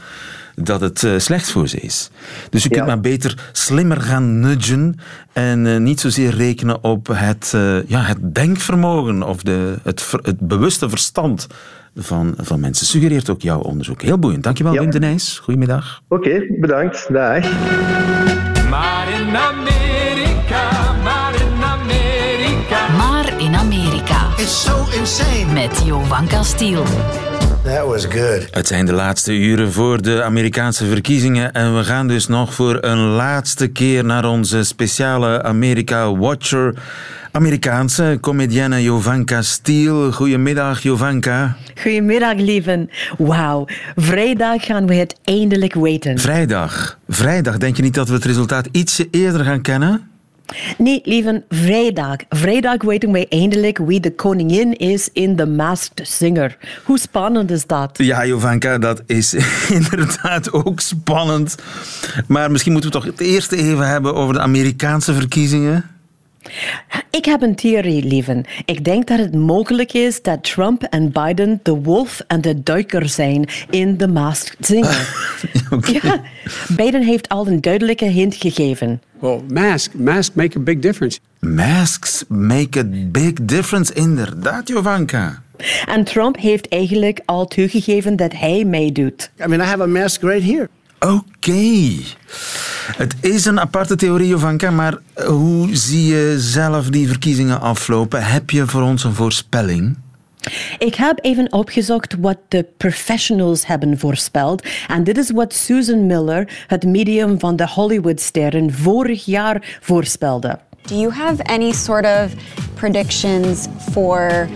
dat 0.56 0.82
het 0.82 1.04
uh, 1.04 1.20
slecht 1.20 1.52
voor 1.52 1.68
ze 1.68 1.80
is. 1.80 2.10
Dus 2.50 2.64
je 2.64 2.70
kunt 2.70 2.86
maar 2.86 3.00
beter 3.00 3.50
slimmer 3.52 4.02
gaan 4.02 4.40
nudgen 4.40 5.00
en 5.34 5.66
uh, 5.66 5.78
niet 5.78 6.00
zozeer 6.00 6.30
rekenen 6.30 6.84
op 6.84 7.08
het, 7.14 7.56
ja, 7.88 8.02
het 8.02 8.36
denkvermogen 8.36 9.24
of 9.24 9.42
de, 9.42 9.76
het, 9.84 10.12
het 10.22 10.40
bewuste 10.40 10.90
verstand 10.90 11.48
van, 11.98 12.34
van 12.38 12.60
mensen. 12.60 12.86
Suggereert 12.86 13.30
ook 13.30 13.42
jouw 13.42 13.60
onderzoek. 13.60 14.02
Heel 14.02 14.20
boeiend. 14.20 14.44
Dankjewel, 14.44 14.74
ja. 14.74 14.80
Wim 14.80 14.92
de 14.92 15.00
Nijs. 15.00 15.40
Goedemiddag. 15.44 16.02
Oké, 16.08 16.28
okay, 16.28 16.56
bedankt. 16.60 17.14
Dag. 17.14 17.44
Maar 18.70 19.08
in 19.20 19.36
Amerika, 19.36 20.94
maar 21.04 21.34
in 21.36 21.64
Amerika. 21.64 22.88
Maar 22.98 23.42
in 23.42 23.56
Amerika. 23.56 24.28
It's 24.38 24.64
so 24.64 24.86
insane. 25.00 25.54
Met 25.54 25.82
Jovan 25.86 26.28
Castiel. 26.28 26.84
That 27.68 27.86
was 27.86 28.06
good. 28.06 28.48
Het 28.52 28.68
zijn 28.68 28.86
de 28.86 28.94
laatste 28.94 29.34
uren 29.34 29.72
voor 29.72 30.02
de 30.02 30.24
Amerikaanse 30.24 30.86
verkiezingen 30.86 31.54
en 31.54 31.78
we 31.78 31.84
gaan 31.84 32.08
dus 32.08 32.28
nog 32.28 32.54
voor 32.54 32.78
een 32.82 32.98
laatste 32.98 33.68
keer 33.68 34.06
naar 34.06 34.26
onze 34.26 34.64
speciale 34.64 35.44
Amerika 35.44 36.16
Watcher. 36.16 36.74
Amerikaanse 37.32 38.18
comedienne 38.22 38.84
Jovanka 38.84 39.42
Stiel. 39.42 40.12
Goedemiddag, 40.12 40.82
Jovanka. 40.82 41.56
Goedemiddag, 41.82 42.36
lieven. 42.36 42.90
Wauw, 43.18 43.66
vrijdag 43.96 44.66
gaan 44.66 44.88
we 44.88 44.96
het 44.96 45.16
eindelijk 45.24 45.74
weten. 45.74 46.20
Vrijdag? 46.20 46.98
Vrijdag, 47.08 47.58
denk 47.58 47.76
je 47.76 47.84
niet 47.84 47.94
dat 47.94 48.08
we 48.08 48.14
het 48.14 48.26
resultaat 48.26 48.68
ietsje 48.72 49.08
eerder 49.12 49.46
gaan 49.46 49.62
kennen? 49.62 50.17
Nee, 50.78 51.02
lieve, 51.04 51.44
vrijdag. 51.50 52.16
Vrijdag 52.30 52.84
weten 52.84 53.12
wij 53.12 53.26
eindelijk 53.30 53.78
wie 53.78 54.00
de 54.00 54.16
koningin 54.16 54.78
is 54.78 55.10
in 55.14 55.36
The 55.36 55.46
Masked 55.46 56.08
Singer. 56.08 56.58
Hoe 56.84 57.00
spannend 57.00 57.52
is 57.52 57.66
dat? 57.66 57.98
Ja, 57.98 58.26
Jovanka, 58.26 58.78
dat 58.78 59.02
is 59.06 59.34
inderdaad 59.80 60.54
ook 60.54 60.80
spannend. 60.80 61.56
Maar 62.28 62.52
misschien 62.52 62.72
moeten 62.72 62.92
we 62.92 62.98
toch 62.98 63.06
het 63.06 63.20
eerste 63.20 63.56
even 63.58 63.88
hebben 63.88 64.16
over 64.16 64.34
de 64.34 64.40
Amerikaanse 64.40 65.14
verkiezingen. 65.14 65.97
Ik 67.10 67.26
heb 67.26 67.42
een 67.42 67.56
theorie, 67.56 68.04
lieven. 68.04 68.46
Ik 68.66 68.84
denk 68.84 69.08
dat 69.08 69.20
het 69.20 69.36
mogelijk 69.36 69.94
is 69.94 70.22
dat 70.22 70.44
Trump 70.44 70.84
en 70.84 71.12
Biden 71.12 71.60
de 71.64 71.72
wolf 71.72 72.22
en 72.28 72.42
de 72.42 72.64
duiker 72.64 73.10
zijn 73.10 73.50
in 73.70 73.98
The 73.98 74.08
Masked 74.08 74.66
Singer. 74.66 75.30
okay. 75.70 76.00
ja, 76.04 76.22
Biden 76.68 77.04
heeft 77.04 77.30
al 77.30 77.48
een 77.48 77.62
duidelijke 77.62 78.06
hint 78.06 78.36
gegeven. 78.36 79.02
Well, 79.20 79.42
mask, 79.54 79.94
mask 79.94 80.36
make 80.36 80.58
a 80.58 80.62
big 80.62 80.80
difference. 80.80 81.20
Masks 81.40 82.24
make 82.28 82.80
a 82.80 82.84
big 83.12 83.34
difference, 83.34 83.94
inderdaad, 83.94 84.68
Jovanka. 84.68 85.42
En 85.86 86.04
Trump 86.04 86.38
heeft 86.38 86.68
eigenlijk 86.68 87.20
al 87.26 87.46
toegegeven 87.46 88.16
dat 88.16 88.34
hij 88.34 88.64
meedoet. 88.66 89.32
I 89.40 89.48
mean, 89.48 89.62
I 89.62 89.66
have 89.66 89.82
a 89.82 89.88
mask 89.88 90.22
right 90.22 90.44
here. 90.44 90.70
Oké. 91.00 91.90
Het 92.96 93.16
is 93.22 93.46
een 93.46 93.60
aparte 93.60 93.96
theorie, 93.96 94.28
Jovanka, 94.28 94.72
maar 94.72 94.98
hoe 95.26 95.76
zie 95.76 96.06
je 96.06 96.36
zelf 96.40 96.90
die 96.90 97.08
verkiezingen 97.08 97.62
aflopen? 97.62 98.24
Heb 98.24 98.50
je 98.50 98.68
voor 98.68 98.82
ons 98.82 99.04
een 99.04 99.14
voorspelling? 99.14 99.98
Ik 100.78 100.96
heb 100.96 101.20
even 101.22 101.54
opgezocht 101.54 102.16
wat 102.20 102.38
de 102.48 102.66
professionals 102.78 103.68
hebben 103.68 104.00
voorspeld. 104.00 104.68
En 104.88 105.04
dit 105.04 105.18
is 105.18 105.32
wat 105.32 105.54
Susan 105.54 106.06
Miller, 106.06 106.66
het 106.68 106.86
medium 106.86 107.40
van 107.40 107.56
de 107.56 107.68
Hollywoodsterren, 107.70 108.74
vorig 108.74 109.26
jaar 109.26 109.78
voorspelde. 109.82 110.60
Do 110.82 110.96
you 110.96 111.14
have 111.14 111.44
any 111.44 111.72
sort 111.72 112.06
of 112.06 112.32
predictions 112.74 113.68
for 113.92 114.48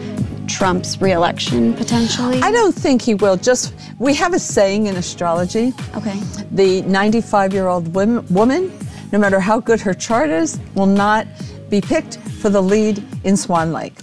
Trump's 0.57 1.01
reelection 1.01 1.73
potentially? 1.73 2.41
I 2.41 2.51
don't 2.51 2.75
think 2.75 3.01
he 3.01 3.15
will. 3.15 3.37
Just 3.37 3.73
we 3.99 4.13
have 4.15 4.33
a 4.33 4.39
saying 4.39 4.87
in 4.87 4.95
astrology. 4.95 5.73
Okay. 5.95 6.19
The 6.51 6.81
95-year-old 6.83 7.93
woman, 7.93 8.71
no 9.11 9.19
matter 9.19 9.39
how 9.39 9.59
good 9.59 9.81
her 9.81 9.93
chart 9.93 10.29
is, 10.29 10.59
will 10.75 10.85
not 10.85 11.25
be 11.69 11.81
picked 11.81 12.17
for 12.41 12.49
the 12.49 12.61
lead 12.61 13.03
in 13.23 13.37
Swan 13.37 13.71
Lake. 13.71 13.93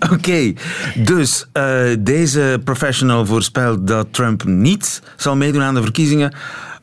Oké, 0.00 0.12
okay. 0.14 0.56
dus 1.04 1.46
uh, 1.52 1.80
deze 1.98 2.60
professional 2.64 3.26
voorspelt 3.26 3.86
dat 3.86 4.06
Trump 4.10 4.44
niet 4.44 5.02
zal 5.16 5.36
meedoen 5.36 5.62
aan 5.62 5.74
de 5.74 5.82
verkiezingen 5.82 6.34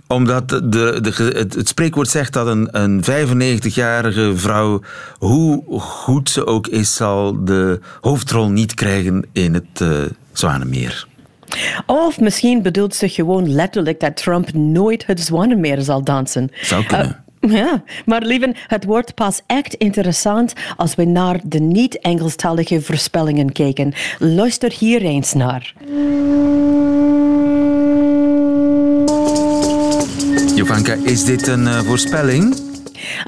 omdat 0.07 0.49
de, 0.49 0.69
de, 1.01 1.31
het, 1.35 1.53
het, 1.53 1.67
spreekwoord 1.67 2.09
zegt 2.09 2.33
dat 2.33 2.47
een, 2.47 2.67
een 2.71 3.03
95-jarige 3.03 4.31
vrouw, 4.35 4.81
hoe 5.17 5.79
goed 5.79 6.29
ze 6.29 6.45
ook 6.45 6.67
is, 6.67 6.95
zal 6.95 7.43
de 7.45 7.79
hoofdrol 8.01 8.49
niet 8.49 8.73
krijgen 8.73 9.25
in 9.31 9.53
het 9.53 9.81
uh, 9.81 9.89
Zwanenmeer. 10.31 11.07
Of 11.85 12.19
misschien 12.19 12.61
bedoelt 12.61 12.95
ze 12.95 13.09
gewoon 13.09 13.53
letterlijk 13.53 13.99
dat 13.99 14.15
Trump 14.15 14.53
nooit 14.53 15.05
het 15.05 15.19
Zwanenmeer 15.19 15.81
zal 15.81 16.03
dansen. 16.03 16.51
Zou 16.61 16.85
kunnen. 16.85 17.23
Uh, 17.41 17.53
ja, 17.53 17.83
maar 18.05 18.21
lieven, 18.21 18.55
het 18.67 18.85
wordt 18.85 19.13
pas 19.13 19.41
echt 19.45 19.73
interessant 19.73 20.53
als 20.77 20.95
we 20.95 21.05
naar 21.05 21.39
de 21.43 21.59
niet-Engelstalige 21.59 22.81
voorspellingen 22.81 23.51
kijken. 23.51 23.93
Luister 24.19 24.71
hier 24.71 25.01
eens 25.01 25.33
naar. 25.33 25.73
Jovanka, 30.57 30.93
is 31.03 31.23
dit 31.23 31.47
een 31.47 31.63
uh, 31.63 31.79
voorspelling? 31.79 32.55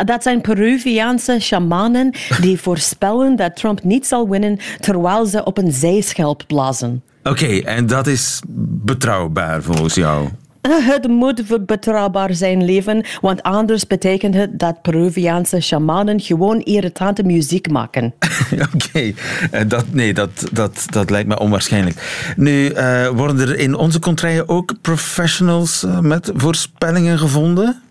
Dat 0.05 0.23
zijn 0.23 0.41
Peruviaanse 0.41 1.39
shamanen 1.39 2.13
die 2.41 2.59
voorspellen 2.67 3.35
dat 3.35 3.55
Trump 3.55 3.83
niet 3.83 4.07
zal 4.07 4.29
winnen 4.29 4.59
terwijl 4.79 5.25
ze 5.25 5.43
op 5.43 5.57
een 5.57 5.71
zeeschelp 5.71 6.43
blazen. 6.47 7.03
Oké, 7.23 7.29
okay, 7.29 7.59
en 7.61 7.87
dat 7.87 8.07
is 8.07 8.41
betrouwbaar 8.83 9.61
volgens 9.61 9.93
jou? 9.93 10.27
Het 10.71 11.07
moet 11.07 11.65
betrouwbaar 11.65 12.33
zijn, 12.33 12.65
leven, 12.65 13.05
want 13.21 13.43
anders 13.43 13.87
betekent 13.87 14.35
het 14.35 14.59
dat 14.59 14.81
Peruviaanse 14.81 15.59
shamanen 15.59 16.19
gewoon 16.19 16.59
irritante 16.59 17.23
muziek 17.23 17.69
maken. 17.69 18.13
Oké. 18.73 19.13
Eh, 19.51 19.61
dat, 19.67 19.85
nee, 19.91 20.13
dat, 20.13 20.29
dat, 20.51 20.85
dat 20.89 21.09
lijkt 21.09 21.27
me 21.27 21.39
onwaarschijnlijk. 21.39 22.33
Nu, 22.35 22.69
uh, 22.69 23.07
worden 23.07 23.39
er 23.49 23.59
in 23.59 23.75
onze 23.75 23.99
contraien 23.99 24.49
ook 24.49 24.73
professionals 24.81 25.83
uh, 25.83 25.99
met 25.99 26.31
voorspellingen 26.35 27.19
gevonden? 27.19 27.81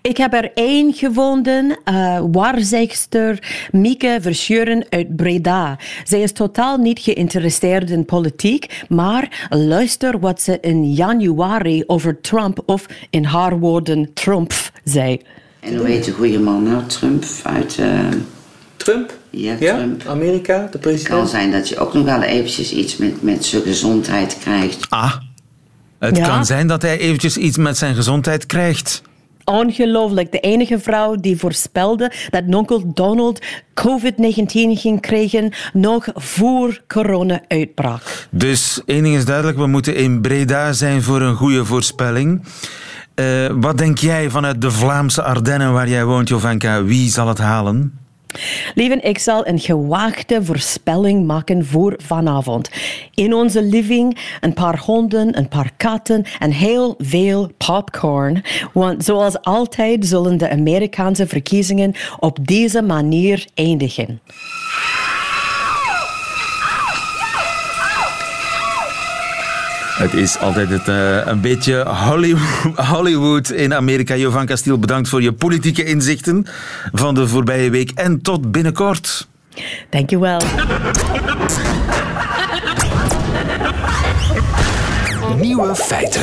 Ik 0.00 0.16
heb 0.16 0.34
er 0.34 0.50
één 0.54 0.92
gevonden, 0.92 1.78
uh, 1.84 2.20
waarzegster 2.32 3.38
Mieke 3.70 4.18
Verschuren 4.20 4.86
uit 4.88 5.16
Breda. 5.16 5.78
Zij 6.04 6.20
is 6.20 6.32
totaal 6.32 6.76
niet 6.76 6.98
geïnteresseerd 6.98 7.90
in 7.90 8.04
politiek, 8.04 8.84
maar 8.88 9.46
luister 9.48 10.18
wat 10.18 10.40
ze 10.40 10.58
in 10.60 10.92
januari 10.92 11.84
over 11.86 12.20
Trump, 12.20 12.62
of 12.66 12.86
in 13.10 13.24
haar 13.24 13.58
woorden 13.58 14.10
Trump, 14.14 14.52
zei. 14.84 15.20
En 15.60 15.76
hoe 15.76 15.86
heet 15.86 16.04
de 16.04 16.12
goede 16.12 16.40
man 16.40 16.62
nou? 16.62 16.86
Trump 16.86 17.24
uit... 17.42 17.76
Uh... 17.80 17.98
Trump? 18.76 19.18
Ja, 19.30 19.56
Trump. 19.56 20.06
Amerika, 20.06 20.68
de 20.70 20.78
president. 20.78 21.08
Het 21.08 21.18
kan 21.18 21.28
zijn 21.28 21.50
dat 21.50 21.68
je 21.68 21.78
ook 21.78 21.94
nog 21.94 22.04
wel 22.04 22.22
eventjes 22.22 22.72
iets 22.72 22.96
met, 22.96 23.22
met 23.22 23.44
zijn 23.44 23.62
gezondheid 23.62 24.38
krijgt. 24.38 24.86
Ah, 24.88 25.16
het 25.98 26.20
kan 26.20 26.46
zijn 26.46 26.66
dat 26.66 26.82
hij 26.82 26.98
eventjes 26.98 27.36
iets 27.36 27.56
met 27.56 27.76
zijn 27.76 27.94
gezondheid 27.94 28.46
krijgt 28.46 29.02
ongelooflijk. 29.48 30.32
De 30.32 30.40
enige 30.40 30.78
vrouw 30.78 31.14
die 31.14 31.36
voorspelde 31.36 32.12
dat 32.30 32.42
onkel 32.54 32.92
Donald 32.94 33.46
COVID-19 33.74 34.50
ging 34.52 35.00
krijgen 35.00 35.52
nog 35.72 36.08
voor 36.14 36.82
corona 36.86 37.40
uitbrak. 37.48 38.26
Dus 38.30 38.82
één 38.86 39.02
ding 39.02 39.16
is 39.16 39.24
duidelijk, 39.24 39.58
we 39.58 39.66
moeten 39.66 39.96
in 39.96 40.20
Breda 40.20 40.72
zijn 40.72 41.02
voor 41.02 41.20
een 41.20 41.36
goede 41.36 41.64
voorspelling. 41.64 42.42
Uh, 43.14 43.46
wat 43.54 43.78
denk 43.78 43.98
jij 43.98 44.30
vanuit 44.30 44.60
de 44.60 44.70
Vlaamse 44.70 45.22
Ardennen 45.22 45.72
waar 45.72 45.88
jij 45.88 46.04
woont, 46.04 46.28
Jovanka? 46.28 46.84
Wie 46.84 47.10
zal 47.10 47.28
het 47.28 47.38
halen? 47.38 47.98
Lieven, 48.74 49.04
ik 49.04 49.18
zal 49.18 49.46
een 49.46 49.58
gewaagde 49.58 50.44
voorspelling 50.44 51.26
maken 51.26 51.66
voor 51.66 51.94
vanavond. 52.02 52.70
In 53.14 53.34
onze 53.34 53.62
living 53.62 54.36
een 54.40 54.52
paar 54.52 54.78
honden, 54.78 55.38
een 55.38 55.48
paar 55.48 55.70
katten 55.76 56.24
en 56.38 56.50
heel 56.50 56.94
veel 56.98 57.50
popcorn. 57.56 58.42
Want 58.72 59.04
zoals 59.04 59.40
altijd 59.40 60.06
zullen 60.06 60.38
de 60.38 60.50
Amerikaanse 60.50 61.26
verkiezingen 61.26 61.94
op 62.18 62.46
deze 62.46 62.82
manier 62.82 63.46
eindigen. 63.54 64.20
Het 69.98 70.14
is 70.14 70.38
altijd 70.38 70.68
het, 70.68 70.88
uh, 70.88 71.26
een 71.26 71.40
beetje 71.40 71.84
Hollywood 72.92 73.50
in 73.50 73.74
Amerika. 73.74 74.16
Jovan 74.16 74.46
Castiel, 74.46 74.78
bedankt 74.78 75.08
voor 75.08 75.22
je 75.22 75.32
politieke 75.32 75.84
inzichten 75.84 76.46
van 76.92 77.14
de 77.14 77.28
voorbije 77.28 77.70
week. 77.70 77.90
En 77.90 78.22
tot 78.22 78.52
binnenkort. 78.52 79.28
Dankjewel. 79.90 80.40
Nieuwe 85.40 85.74
feiten. 85.74 86.22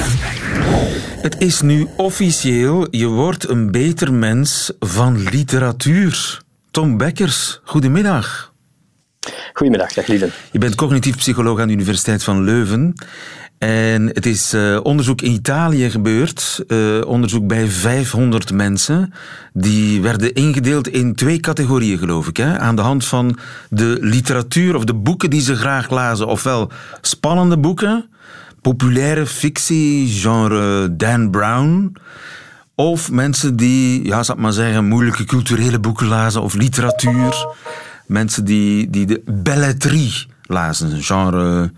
Het 1.22 1.36
is 1.41 1.62
nu 1.62 1.88
officieel. 1.98 2.88
Je 2.91 3.08
wordt 3.08 3.50
een 3.50 3.72
beter 3.72 4.13
mens 4.13 4.72
van 4.79 5.29
literatuur. 5.29 6.41
Tom 6.72 6.98
Bekkers, 6.98 7.60
goedemiddag. 7.63 8.53
Goedemiddag, 9.53 9.94
dag 9.94 10.08
Lieven. 10.08 10.32
Je 10.51 10.60
bent 10.60 10.75
cognitief 10.75 11.17
psycholoog 11.17 11.60
aan 11.60 11.67
de 11.67 11.74
Universiteit 11.74 12.24
van 12.24 12.44
Leuven. 12.44 12.94
En 13.57 14.07
het 14.07 14.25
is 14.25 14.53
uh, 14.53 14.79
onderzoek 14.83 15.21
in 15.21 15.31
Italië 15.31 15.89
gebeurd. 15.89 16.63
Uh, 16.67 17.05
onderzoek 17.05 17.47
bij 17.47 17.67
500 17.67 18.53
mensen. 18.53 19.13
Die 19.53 20.01
werden 20.01 20.33
ingedeeld 20.33 20.88
in 20.88 21.15
twee 21.15 21.39
categorieën, 21.39 21.97
geloof 21.97 22.27
ik. 22.27 22.38
Hè? 22.38 22.59
Aan 22.59 22.75
de 22.75 22.81
hand 22.81 23.05
van 23.05 23.38
de 23.69 23.97
literatuur 24.01 24.75
of 24.75 24.83
de 24.83 24.93
boeken 24.93 25.29
die 25.29 25.41
ze 25.41 25.55
graag 25.55 25.89
lazen. 25.89 26.27
Ofwel 26.27 26.71
spannende 27.01 27.57
boeken, 27.57 28.09
populaire 28.62 29.25
fictie, 29.25 30.07
genre 30.07 30.95
Dan 30.95 31.29
Brown. 31.29 31.95
Of 32.75 33.12
mensen 33.12 33.55
die, 33.55 34.05
ja, 34.05 34.24
zal 34.24 34.35
ik 34.35 34.41
maar 34.41 34.53
zeggen, 34.53 34.85
moeilijke 34.85 35.24
culturele 35.24 35.79
boeken 35.79 36.07
lazen 36.07 36.41
of 36.41 36.53
literatuur. 36.53 37.47
Mensen 38.05 38.45
die, 38.45 38.89
die 38.89 39.05
de 39.05 39.21
belletrie 39.25 40.27
lazen, 40.43 41.03
genre 41.03 41.71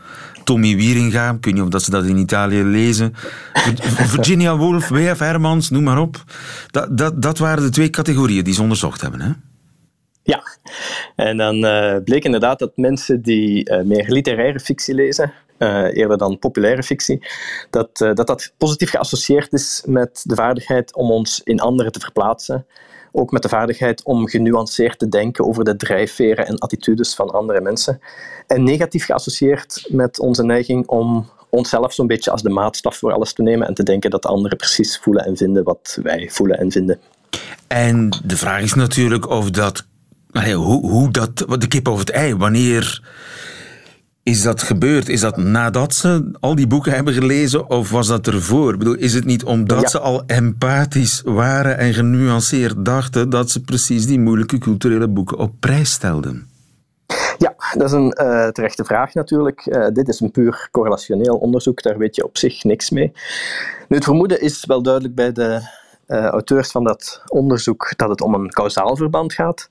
Tommy 0.48 0.76
Wieringa. 0.76 1.30
Ik 1.30 1.46
weet 1.46 1.54
niet 1.54 1.64
of 1.64 1.70
dat 1.70 1.84
ze 1.84 1.92
dat 1.92 2.06
in 2.06 2.18
Italië 2.18 2.64
lezen. 2.64 3.14
Virginia 4.16 4.58
Woolf, 4.58 4.90
W.F. 4.90 5.20
Hermans, 5.20 5.70
noem 5.70 5.84
maar 5.84 6.00
op. 6.00 6.24
Dat, 6.72 6.98
dat, 6.98 7.22
dat 7.22 7.38
waren 7.38 7.64
de 7.64 7.70
twee 7.70 7.90
categorieën 7.90 8.44
die 8.44 8.54
ze 8.54 8.62
onderzocht 8.62 9.02
hebben. 9.02 9.22
Hè? 9.22 9.32
Ja, 10.24 10.44
en 11.16 11.38
dan 11.38 11.66
uh, 11.66 11.96
bleek 12.04 12.24
inderdaad 12.24 12.60
dat 12.60 12.78
mensen 12.78 13.22
die 13.22 13.72
uh, 13.72 13.82
meer 13.82 14.06
literaire 14.08 14.60
fictie 14.60 14.94
lezen, 14.94 15.34
uh, 15.60 15.96
eerder 15.96 16.18
dan 16.18 16.40
populaire 16.40 16.84
fictie, 16.84 17.28
dat, 17.70 17.98
dat 17.98 18.28
dat 18.28 18.54
positief 18.58 18.90
geassocieerd 18.90 19.54
is 19.54 19.84
met 19.86 20.22
de 20.24 20.36
vaardigheid 20.36 20.96
om 20.96 21.12
ons 21.12 21.42
in 21.44 21.60
anderen 21.60 21.92
te 21.92 22.00
verplaatsen 22.00 22.66
ook 23.12 23.32
met 23.32 23.42
de 23.42 23.50
vaardigheid 23.50 24.04
om 24.04 24.28
genuanceerd 24.28 25.00
te 25.00 25.10
denken 25.10 25.46
over 25.46 25.64
de 25.64 25.76
drijfveren 25.76 26.48
en 26.48 26.58
attitudes 26.58 27.16
van 27.16 27.30
andere 27.30 27.62
mensen. 27.62 28.00
En 28.48 28.64
negatief 28.64 29.06
geassocieerd 29.06 29.88
met 29.92 30.20
onze 30.20 30.44
neiging 30.44 30.88
om 30.88 31.30
onszelf 31.50 31.94
zo'n 31.94 32.08
beetje 32.08 32.32
als 32.32 32.42
de 32.42 32.50
maatstaf 32.50 32.98
voor 32.98 33.14
alles 33.14 33.34
te 33.34 33.42
nemen 33.42 33.68
en 33.68 33.74
te 33.74 33.84
denken 33.84 34.10
dat 34.10 34.26
anderen 34.26 34.58
precies 34.58 35.00
voelen 35.00 35.26
en 35.26 35.38
vinden 35.38 35.64
wat 35.64 36.00
wij 36.04 36.30
voelen 36.32 36.58
en 36.58 36.72
vinden. 36.72 37.00
En 37.68 38.10
de 38.26 38.38
vraag 38.38 38.62
is 38.62 38.74
natuurlijk 38.74 39.30
of 39.30 39.50
dat, 39.50 39.86
hoe, 40.32 40.90
hoe 40.90 41.12
dat, 41.12 41.38
de 41.38 41.68
kip 41.68 41.88
of 41.88 42.00
het 42.00 42.10
ei, 42.10 42.36
wanneer 42.36 43.02
is 44.28 44.42
dat 44.42 44.62
gebeurd? 44.62 45.10
Is 45.10 45.22
dat 45.22 45.38
nadat 45.38 45.94
ze 45.94 46.32
al 46.40 46.56
die 46.56 46.68
boeken 46.68 46.92
hebben 46.92 47.14
gelezen 47.14 47.70
of 47.70 47.90
was 47.92 48.08
dat 48.08 48.28
ervoor? 48.28 48.74
Ik 48.74 48.80
bedoel, 48.80 48.96
is 48.96 49.14
het 49.14 49.26
niet 49.26 49.44
omdat 49.44 49.92
ze 49.92 50.00
al 50.00 50.24
empathisch 50.26 51.22
waren 51.26 51.78
en 51.78 51.94
genuanceerd 51.94 52.86
dachten 52.86 53.30
dat 53.30 53.50
ze 53.50 53.62
precies 53.62 54.06
die 54.06 54.20
moeilijke 54.20 54.58
culturele 54.58 55.08
boeken 55.08 55.38
op 55.38 55.52
prijs 55.60 55.92
stelden? 55.92 56.50
Ja, 57.38 57.56
dat 57.74 57.84
is 57.88 57.92
een 57.92 58.18
uh, 58.22 58.48
terechte 58.48 58.86
vraag 58.86 59.14
natuurlijk. 59.14 59.66
Uh, 59.66 59.88
dit 59.88 60.08
is 60.08 60.20
een 60.20 60.32
puur 60.32 60.68
correlationeel 60.72 61.36
onderzoek, 61.36 61.82
daar 61.82 61.98
weet 61.98 62.16
je 62.16 62.24
op 62.24 62.38
zich 62.38 62.64
niks 62.64 62.90
mee. 62.90 63.12
Nu, 63.88 63.96
het 63.96 64.06
vermoeden 64.06 64.42
is 64.42 64.66
wel 64.66 64.82
duidelijk 64.82 65.16
bij 65.16 65.32
de 65.32 65.62
uh, 66.08 66.26
auteurs 66.26 66.72
van 66.72 66.84
dat 66.84 67.22
onderzoek 67.28 67.94
dat 67.96 68.10
het 68.10 68.22
om 68.22 68.34
een 68.34 68.50
kausaal 68.50 68.96
verband 68.96 69.34
gaat. 69.34 69.70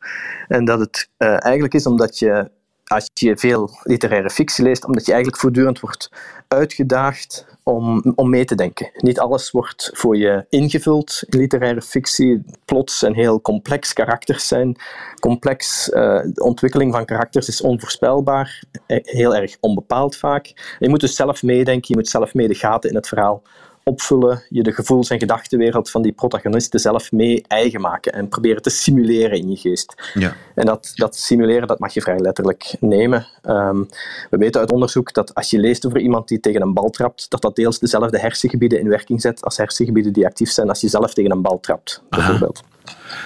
En 0.48 0.64
dat 0.64 0.80
het 0.80 1.08
eigenlijk 1.18 1.74
is 1.74 1.86
omdat 1.86 2.18
je 2.18 2.54
als 2.86 3.10
je 3.14 3.36
veel 3.36 3.70
literaire 3.82 4.30
fictie 4.30 4.64
leest, 4.64 4.84
omdat 4.84 5.06
je 5.06 5.12
eigenlijk 5.12 5.42
voortdurend 5.42 5.80
wordt 5.80 6.10
uitgedaagd 6.48 7.46
om, 7.62 8.12
om 8.14 8.30
mee 8.30 8.44
te 8.44 8.54
denken. 8.54 8.90
Niet 8.96 9.18
alles 9.18 9.50
wordt 9.50 9.90
voor 9.92 10.16
je 10.16 10.46
ingevuld 10.48 11.22
in 11.28 11.38
literaire 11.38 11.82
fictie. 11.82 12.44
Plots 12.64 13.02
en 13.02 13.14
heel 13.14 13.40
complex 13.40 13.92
karakters 13.92 14.48
zijn. 14.48 14.76
Complex 15.20 15.88
uh, 15.88 15.94
de 16.24 16.42
ontwikkeling 16.42 16.92
van 16.92 17.04
karakters 17.04 17.48
is 17.48 17.60
onvoorspelbaar, 17.60 18.62
eh, 18.86 18.98
heel 19.02 19.36
erg 19.36 19.56
onbepaald 19.60 20.16
vaak. 20.16 20.76
Je 20.78 20.88
moet 20.88 21.00
dus 21.00 21.16
zelf 21.16 21.42
meedenken, 21.42 21.86
je 21.88 21.94
moet 21.94 22.08
zelf 22.08 22.34
mee 22.34 22.48
de 22.48 22.54
gaten 22.54 22.90
in 22.90 22.96
het 22.96 23.08
verhaal 23.08 23.42
opvullen, 23.90 24.42
je 24.48 24.62
de 24.62 24.72
gevoels- 24.72 25.10
en 25.10 25.18
gedachtenwereld 25.18 25.90
van 25.90 26.02
die 26.02 26.12
protagonisten 26.12 26.80
zelf 26.80 27.12
mee 27.12 27.44
eigen 27.46 27.80
maken 27.80 28.12
en 28.12 28.28
proberen 28.28 28.62
te 28.62 28.70
simuleren 28.70 29.38
in 29.38 29.50
je 29.50 29.56
geest. 29.56 30.10
Ja. 30.14 30.36
En 30.54 30.66
dat, 30.66 30.92
dat 30.94 31.16
simuleren 31.16 31.68
dat 31.68 31.78
mag 31.78 31.94
je 31.94 32.00
vrij 32.00 32.18
letterlijk 32.18 32.76
nemen. 32.80 33.26
Ehm, 33.42 33.84
we 34.30 34.36
weten 34.36 34.60
uit 34.60 34.72
onderzoek 34.72 35.12
dat 35.12 35.34
als 35.34 35.50
je 35.50 35.58
leest 35.58 35.86
over 35.86 36.00
iemand 36.00 36.28
die 36.28 36.40
tegen 36.40 36.62
een 36.62 36.74
bal 36.74 36.90
trapt, 36.90 37.30
dat 37.30 37.42
dat 37.42 37.56
deels 37.56 37.78
dezelfde 37.78 38.18
hersengebieden 38.18 38.80
in 38.80 38.88
werking 38.88 39.20
zet 39.20 39.44
als 39.44 39.56
hersengebieden 39.56 40.12
die 40.12 40.26
actief 40.26 40.50
zijn 40.50 40.68
als 40.68 40.80
je 40.80 40.88
zelf 40.88 41.14
tegen 41.14 41.30
een 41.30 41.42
bal 41.42 41.60
trapt, 41.60 42.02
bijvoorbeeld. 42.08 42.62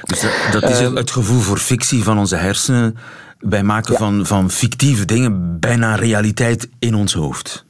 Dus 0.05 0.25
dat, 0.53 0.63
is 0.63 0.81
ehm, 0.81 0.95
het 0.95 1.11
gevoel 1.11 1.41
voor 1.41 1.59
fictie 1.59 2.03
van 2.03 2.19
onze 2.19 2.37
hersenen. 2.37 2.97
Wij 3.39 3.63
maken 3.63 3.97
van, 3.97 4.27
van 4.27 4.51
fictieve 4.51 5.05
dingen 5.05 5.61
bijna 5.61 5.95
realiteit 5.95 6.69
in 6.79 6.95
ons 6.95 7.13
hoofd. 7.13 7.69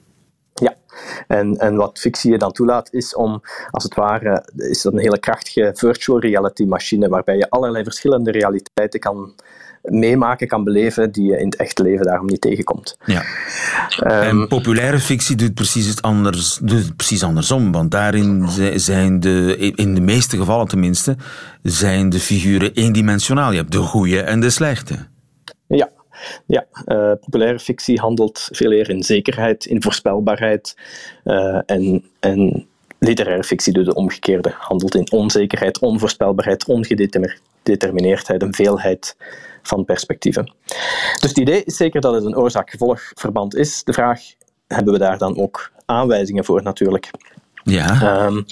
En, 1.31 1.57
en 1.57 1.77
wat 1.77 1.99
fictie 1.99 2.31
je 2.31 2.39
dan 2.39 2.53
toelaat, 2.53 2.93
is 2.93 3.15
om, 3.15 3.43
als 3.71 3.85
het 3.85 3.95
ware, 3.95 4.49
is 4.57 4.83
dat 4.83 4.93
een 4.93 4.99
hele 4.99 5.19
krachtige 5.19 5.71
virtual 5.75 6.21
reality 6.21 6.65
machine, 6.65 7.09
waarbij 7.09 7.37
je 7.37 7.51
allerlei 7.51 7.85
verschillende 7.85 8.31
realiteiten 8.31 9.01
kan 9.01 9.35
meemaken, 9.83 10.49
kan 10.49 10.65
beleven, 10.65 11.13
die 11.13 11.25
je 11.25 11.39
in 11.39 11.45
het 11.45 11.57
echte 11.57 11.83
leven 11.83 12.07
daarom 12.07 12.27
niet 12.27 12.41
tegenkomt. 12.41 12.97
Ja. 13.05 13.23
en 13.99 14.49
populaire 14.49 14.99
fictie 14.99 15.37
doet 15.37 15.55
precies, 15.55 15.87
het 15.87 16.03
anders, 16.03 16.59
doet 16.63 16.97
precies 16.97 17.23
andersom, 17.23 17.73
want 17.73 17.91
daarin 17.91 18.49
zijn 18.75 19.21
de, 19.21 19.57
in 19.75 19.95
de 19.95 20.01
meeste 20.01 20.37
gevallen 20.37 20.69
tenminste, 20.69 21.17
zijn 21.63 22.09
de 22.09 22.21
figuren 22.21 22.73
eendimensionaal. 22.73 23.51
Je 23.51 23.59
hebt 23.59 23.73
de 23.73 23.79
goede 23.79 24.21
en 24.21 24.41
de 24.41 24.51
slechte. 24.51 25.07
Ja, 25.67 25.91
ja, 26.47 26.67
uh, 26.87 27.13
populaire 27.21 27.59
fictie 27.59 28.01
handelt 28.01 28.49
veel 28.53 28.73
eer 28.73 28.91
in 28.91 29.03
zekerheid, 29.03 29.65
in 29.65 29.83
voorspelbaarheid. 29.83 30.77
Uh, 31.25 31.61
en, 31.67 32.05
en 32.21 32.67
literaire 32.99 33.45
fictie 33.45 33.73
doet 33.73 33.85
de 33.85 33.95
omgekeerde, 33.95 34.55
handelt 34.59 34.95
in 34.95 35.13
onzekerheid, 35.13 35.79
onvoorspelbaarheid, 35.79 36.67
ongedetermineerdheid, 36.67 38.43
een 38.43 38.55
veelheid 38.55 39.17
van 39.63 39.85
perspectieven. 39.85 40.53
Dus 41.21 41.29
het 41.29 41.39
idee 41.39 41.65
is 41.65 41.77
zeker 41.77 42.01
dat 42.01 42.15
het 42.15 42.25
een 42.25 42.37
oorzaak-gevolgverband 42.37 43.55
is. 43.55 43.85
De 43.85 43.93
vraag, 43.93 44.21
hebben 44.67 44.93
we 44.93 44.99
daar 44.99 45.19
dan 45.19 45.39
ook 45.39 45.73
aanwijzingen 45.85 46.45
voor 46.45 46.63
natuurlijk? 46.63 47.11
Ja. 47.65 48.27
Um, 48.27 48.45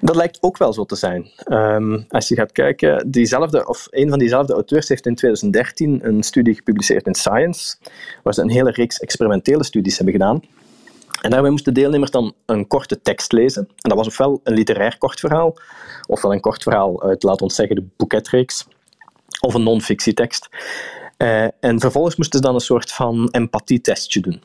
dat 0.00 0.16
lijkt 0.16 0.38
ook 0.40 0.58
wel 0.58 0.72
zo 0.72 0.84
te 0.84 0.96
zijn. 0.96 1.30
Um, 1.48 2.04
als 2.08 2.28
je 2.28 2.34
gaat 2.34 2.52
kijken, 2.52 3.10
diezelfde, 3.10 3.66
of 3.66 3.86
een 3.90 4.08
van 4.08 4.18
diezelfde 4.18 4.52
auteurs 4.52 4.88
heeft 4.88 5.06
in 5.06 5.14
2013 5.14 6.00
een 6.02 6.22
studie 6.22 6.54
gepubliceerd 6.54 7.06
in 7.06 7.14
Science, 7.14 7.76
waar 8.22 8.34
ze 8.34 8.42
een 8.42 8.50
hele 8.50 8.70
reeks 8.70 8.98
experimentele 8.98 9.64
studies 9.64 9.96
hebben 9.96 10.14
gedaan. 10.14 10.40
En 11.20 11.30
daarbij 11.30 11.50
moesten 11.50 11.74
deelnemers 11.74 12.10
dan 12.10 12.34
een 12.46 12.66
korte 12.66 13.02
tekst 13.02 13.32
lezen. 13.32 13.62
En 13.62 13.88
dat 13.88 13.98
was 13.98 14.06
ofwel 14.06 14.40
een 14.44 14.54
literair 14.54 14.98
kort 14.98 15.20
verhaal, 15.20 15.56
ofwel 16.06 16.32
een 16.32 16.40
kort 16.40 16.62
verhaal 16.62 17.02
uit, 17.02 17.22
laten 17.22 17.46
we 17.46 17.52
zeggen, 17.52 17.76
de 17.76 17.86
boeketreeks, 17.96 18.66
of 19.40 19.54
een 19.54 19.62
non-fictietekst. 19.62 20.48
Uh, 21.18 21.42
en 21.60 21.80
vervolgens 21.80 22.16
moesten 22.16 22.38
ze 22.38 22.44
dan 22.44 22.54
een 22.54 22.60
soort 22.60 22.92
van 22.92 23.28
empathietestje 23.30 24.20
doen. 24.20 24.42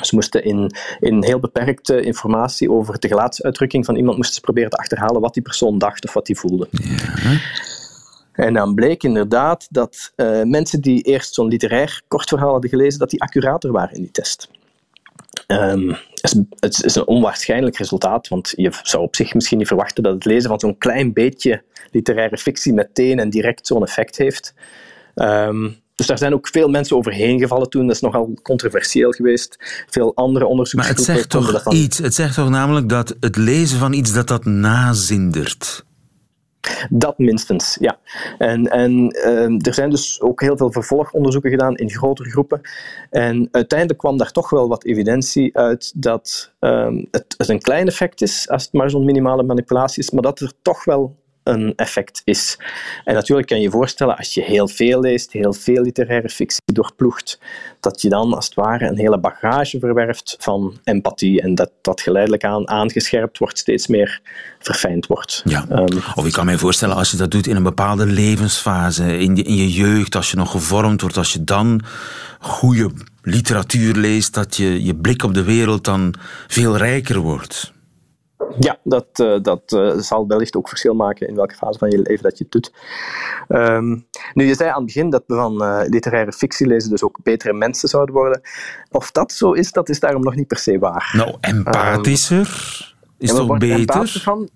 Ze 0.00 0.14
moesten 0.14 0.44
in, 0.44 0.70
in 1.00 1.24
heel 1.24 1.40
beperkte 1.40 2.00
informatie 2.00 2.70
over 2.70 3.00
de 3.00 3.08
gelaatsuitdrukking 3.08 3.84
van 3.84 3.96
iemand 3.96 4.16
moesten 4.16 4.34
ze 4.34 4.40
proberen 4.40 4.70
te 4.70 4.76
achterhalen 4.76 5.20
wat 5.20 5.34
die 5.34 5.42
persoon 5.42 5.78
dacht 5.78 6.04
of 6.04 6.12
wat 6.12 6.26
hij 6.26 6.36
voelde. 6.36 6.68
Ja. 6.70 7.38
En 8.32 8.54
dan 8.54 8.74
bleek 8.74 9.02
inderdaad 9.02 9.66
dat 9.70 10.12
uh, 10.16 10.42
mensen 10.42 10.80
die 10.80 11.02
eerst 11.02 11.34
zo'n 11.34 11.48
literair 11.48 12.02
kort 12.08 12.28
verhaal 12.28 12.52
hadden 12.52 12.70
gelezen, 12.70 12.98
dat 12.98 13.10
die 13.10 13.22
accurater 13.22 13.72
waren 13.72 13.96
in 13.96 14.02
die 14.02 14.10
test. 14.10 14.48
Um, 15.46 15.96
het 16.60 16.84
is 16.84 16.94
een 16.94 17.06
onwaarschijnlijk 17.06 17.76
resultaat, 17.76 18.28
want 18.28 18.52
je 18.56 18.70
zou 18.82 19.02
op 19.02 19.16
zich 19.16 19.34
misschien 19.34 19.58
niet 19.58 19.66
verwachten 19.66 20.02
dat 20.02 20.14
het 20.14 20.24
lezen 20.24 20.48
van 20.48 20.60
zo'n 20.60 20.78
klein 20.78 21.12
beetje 21.12 21.62
literaire 21.90 22.36
fictie 22.38 22.72
meteen 22.72 23.18
en 23.18 23.30
direct 23.30 23.66
zo'n 23.66 23.82
effect 23.82 24.16
heeft. 24.16 24.54
Um, 25.14 25.81
dus 26.02 26.10
daar 26.10 26.30
zijn 26.30 26.34
ook 26.34 26.48
veel 26.48 26.68
mensen 26.68 26.96
overheen 26.96 27.38
gevallen 27.38 27.70
toen. 27.70 27.86
Dat 27.86 27.94
is 27.94 28.00
nogal 28.00 28.34
controversieel 28.42 29.10
geweest. 29.10 29.56
Veel 29.90 30.14
andere 30.14 30.46
onderzoeksgroepen... 30.46 31.06
Maar 31.06 31.16
het 31.16 31.30
zegt 31.32 31.52
toch 31.52 31.72
iets. 31.72 31.98
Het 31.98 32.14
zegt 32.14 32.34
toch 32.34 32.48
namelijk 32.48 32.88
dat 32.88 33.16
het 33.20 33.36
lezen 33.36 33.78
van 33.78 33.92
iets 33.92 34.12
dat 34.12 34.28
dat 34.28 34.44
nazindert. 34.44 35.84
Dat 36.90 37.18
minstens, 37.18 37.76
ja. 37.80 37.98
En, 38.38 38.66
en 38.66 39.08
ehm, 39.08 39.58
er 39.60 39.74
zijn 39.74 39.90
dus 39.90 40.20
ook 40.20 40.40
heel 40.40 40.56
veel 40.56 40.72
vervolgonderzoeken 40.72 41.50
gedaan 41.50 41.76
in 41.76 41.90
grotere 41.90 42.30
groepen. 42.30 42.60
En 43.10 43.48
uiteindelijk 43.50 43.98
kwam 43.98 44.16
daar 44.16 44.32
toch 44.32 44.50
wel 44.50 44.68
wat 44.68 44.84
evidentie 44.84 45.56
uit 45.56 45.92
dat 45.96 46.52
ehm, 46.58 47.04
het, 47.10 47.34
het, 47.36 47.48
een 47.48 47.60
klein 47.60 47.86
effect 47.86 48.22
is, 48.22 48.48
als 48.48 48.62
het 48.64 48.72
maar 48.72 48.90
zo'n 48.90 49.04
minimale 49.04 49.42
manipulatie 49.42 50.02
is, 50.02 50.10
maar 50.10 50.22
dat 50.22 50.40
er 50.40 50.52
toch 50.62 50.84
wel 50.84 51.16
een 51.42 51.72
effect 51.76 52.22
is. 52.24 52.58
En 53.04 53.14
natuurlijk 53.14 53.48
kan 53.48 53.56
je 53.56 53.62
je 53.62 53.70
voorstellen, 53.70 54.16
als 54.16 54.34
je 54.34 54.42
heel 54.42 54.68
veel 54.68 55.00
leest, 55.00 55.32
heel 55.32 55.52
veel 55.52 55.82
literaire 55.82 56.28
fictie 56.28 56.62
doorploegt, 56.64 57.38
dat 57.80 58.02
je 58.02 58.08
dan 58.08 58.34
als 58.34 58.44
het 58.44 58.54
ware 58.54 58.86
een 58.86 58.98
hele 58.98 59.18
bagage 59.18 59.78
verwerft 59.78 60.36
van 60.38 60.78
empathie 60.84 61.40
en 61.40 61.54
dat 61.54 61.70
dat 61.80 62.00
geleidelijk 62.00 62.44
aan 62.44 62.68
aangescherpt 62.68 63.38
wordt, 63.38 63.58
steeds 63.58 63.86
meer 63.86 64.20
verfijnd 64.58 65.06
wordt. 65.06 65.42
Ja. 65.44 65.66
Um, 65.70 66.02
of 66.14 66.26
ik 66.26 66.32
kan 66.32 66.46
me 66.46 66.58
voorstellen, 66.58 66.96
als 66.96 67.10
je 67.10 67.16
dat 67.16 67.30
doet 67.30 67.46
in 67.46 67.56
een 67.56 67.62
bepaalde 67.62 68.06
levensfase, 68.06 69.18
in 69.18 69.36
je, 69.36 69.42
in 69.42 69.56
je 69.56 69.72
jeugd, 69.72 70.16
als 70.16 70.30
je 70.30 70.36
nog 70.36 70.50
gevormd 70.50 71.00
wordt, 71.00 71.16
als 71.16 71.32
je 71.32 71.44
dan 71.44 71.82
goede 72.40 72.90
literatuur 73.22 73.94
leest, 73.94 74.34
dat 74.34 74.56
je, 74.56 74.84
je 74.84 74.94
blik 74.94 75.22
op 75.22 75.34
de 75.34 75.42
wereld 75.42 75.84
dan 75.84 76.14
veel 76.46 76.76
rijker 76.76 77.18
wordt. 77.18 77.72
Ja, 78.58 78.78
dat, 78.84 79.06
uh, 79.20 79.40
dat 79.42 79.72
uh, 79.72 79.92
zal 79.96 80.26
wellicht 80.26 80.56
ook 80.56 80.68
verschil 80.68 80.94
maken 80.94 81.28
in 81.28 81.34
welke 81.34 81.54
fase 81.54 81.78
van 81.78 81.90
je 81.90 81.98
leven 81.98 82.22
dat 82.22 82.38
je 82.38 82.44
het 82.44 82.52
doet. 82.52 82.72
Um, 83.48 84.06
nu, 84.34 84.44
je 84.44 84.54
zei 84.54 84.68
aan 84.68 84.76
het 84.76 84.84
begin 84.84 85.10
dat 85.10 85.22
we 85.26 85.34
van 85.34 85.62
uh, 85.62 85.80
literaire 85.86 86.32
fictie 86.32 86.66
lezen 86.66 86.90
dus 86.90 87.02
ook 87.02 87.18
betere 87.22 87.52
mensen 87.52 87.88
zouden 87.88 88.14
worden. 88.14 88.40
Of 88.90 89.10
dat 89.10 89.32
zo 89.32 89.52
is, 89.52 89.72
dat 89.72 89.88
is 89.88 90.00
daarom 90.00 90.22
nog 90.22 90.34
niet 90.34 90.46
per 90.46 90.58
se 90.58 90.78
waar. 90.78 91.12
Nou, 91.16 91.36
empathischer 91.40 92.38
um, 92.38 93.14
is 93.18 93.30
toch 93.30 93.58
beter? 93.58 94.20
Van, 94.22 94.48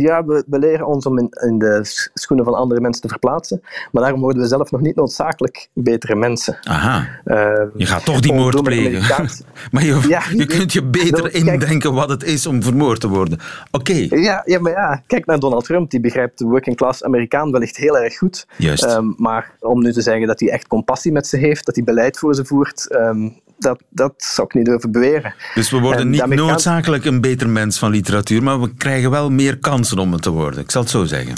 ja, 0.00 0.24
we, 0.24 0.44
we, 0.46 0.58
leren 0.58 0.86
ons 0.86 1.06
om 1.06 1.18
in, 1.18 1.28
in, 1.30 1.58
de 1.58 1.80
schoenen 2.14 2.44
van 2.44 2.54
andere 2.54 2.80
mensen 2.80 3.02
te 3.02 3.08
verplaatsen, 3.08 3.62
maar 3.92 4.02
daarom 4.02 4.20
worden 4.20 4.42
we 4.42 4.48
zelf 4.48 4.70
nog 4.70 4.80
niet 4.80 4.96
noodzakelijk 4.96 5.68
betere 5.72 6.14
mensen. 6.16 6.58
Aha. 6.62 7.08
Uh, 7.24 7.36
je 7.74 7.86
gaat 7.86 8.04
toch 8.04 8.20
die 8.20 8.32
moord 8.32 8.62
plegen. 8.62 9.16
maar 9.72 9.84
je, 9.84 10.04
ja, 10.08 10.22
je 10.36 10.46
kunt 10.46 10.72
je 10.72 10.82
beter 10.82 11.34
indenken 11.34 11.94
wat 11.94 12.08
het 12.08 12.22
is 12.22 12.46
om 12.46 12.62
vermoord 12.62 13.00
te 13.00 13.08
worden. 13.08 13.38
Oké. 13.70 13.92
Okay. 14.06 14.20
Ja, 14.20 14.42
ja, 14.44 14.60
maar 14.60 14.72
ja, 14.72 15.02
kijk 15.06 15.26
naar 15.26 15.38
Donald 15.38 15.64
Trump. 15.64 15.90
Die 15.90 16.00
begrijpt 16.00 16.38
de 16.38 16.44
working 16.44 16.76
class 16.76 17.04
Amerikaan 17.04 17.52
wellicht 17.52 17.76
heel 17.76 17.98
erg 17.98 18.18
goed. 18.18 18.46
Juist. 18.56 18.84
Um, 18.84 19.14
maar 19.16 19.52
om 19.60 19.82
nu 19.82 19.92
te 19.92 20.00
zeggen 20.00 20.26
dat 20.26 20.40
hij 20.40 20.50
echt 20.50 20.66
compassie 20.66 21.12
met 21.12 21.26
ze 21.26 21.36
heeft, 21.36 21.66
dat 21.66 21.74
hij 21.74 21.84
beleid 21.84 22.18
voor 22.18 22.34
ze 22.34 22.44
voert, 22.44 22.88
um, 22.90 23.40
dat, 23.62 23.82
dat 23.88 24.14
zou 24.16 24.46
ik 24.46 24.54
niet 24.54 24.64
durven 24.64 24.92
beweren. 24.92 25.34
Dus 25.54 25.70
we 25.70 25.78
worden 25.78 26.10
niet 26.10 26.26
noodzakelijk 26.26 27.04
een 27.04 27.20
beter 27.20 27.48
mens 27.48 27.78
van 27.78 27.90
literatuur, 27.90 28.42
maar 28.42 28.60
we 28.60 28.74
krijgen 28.74 29.10
wel 29.10 29.30
meer 29.30 29.58
kansen 29.82 29.98
om 29.98 30.12
het 30.12 30.22
te 30.22 30.30
worden. 30.30 30.60
Ik 30.60 30.70
zal 30.70 30.82
het 30.82 30.90
zo 30.90 31.04
zeggen. 31.04 31.34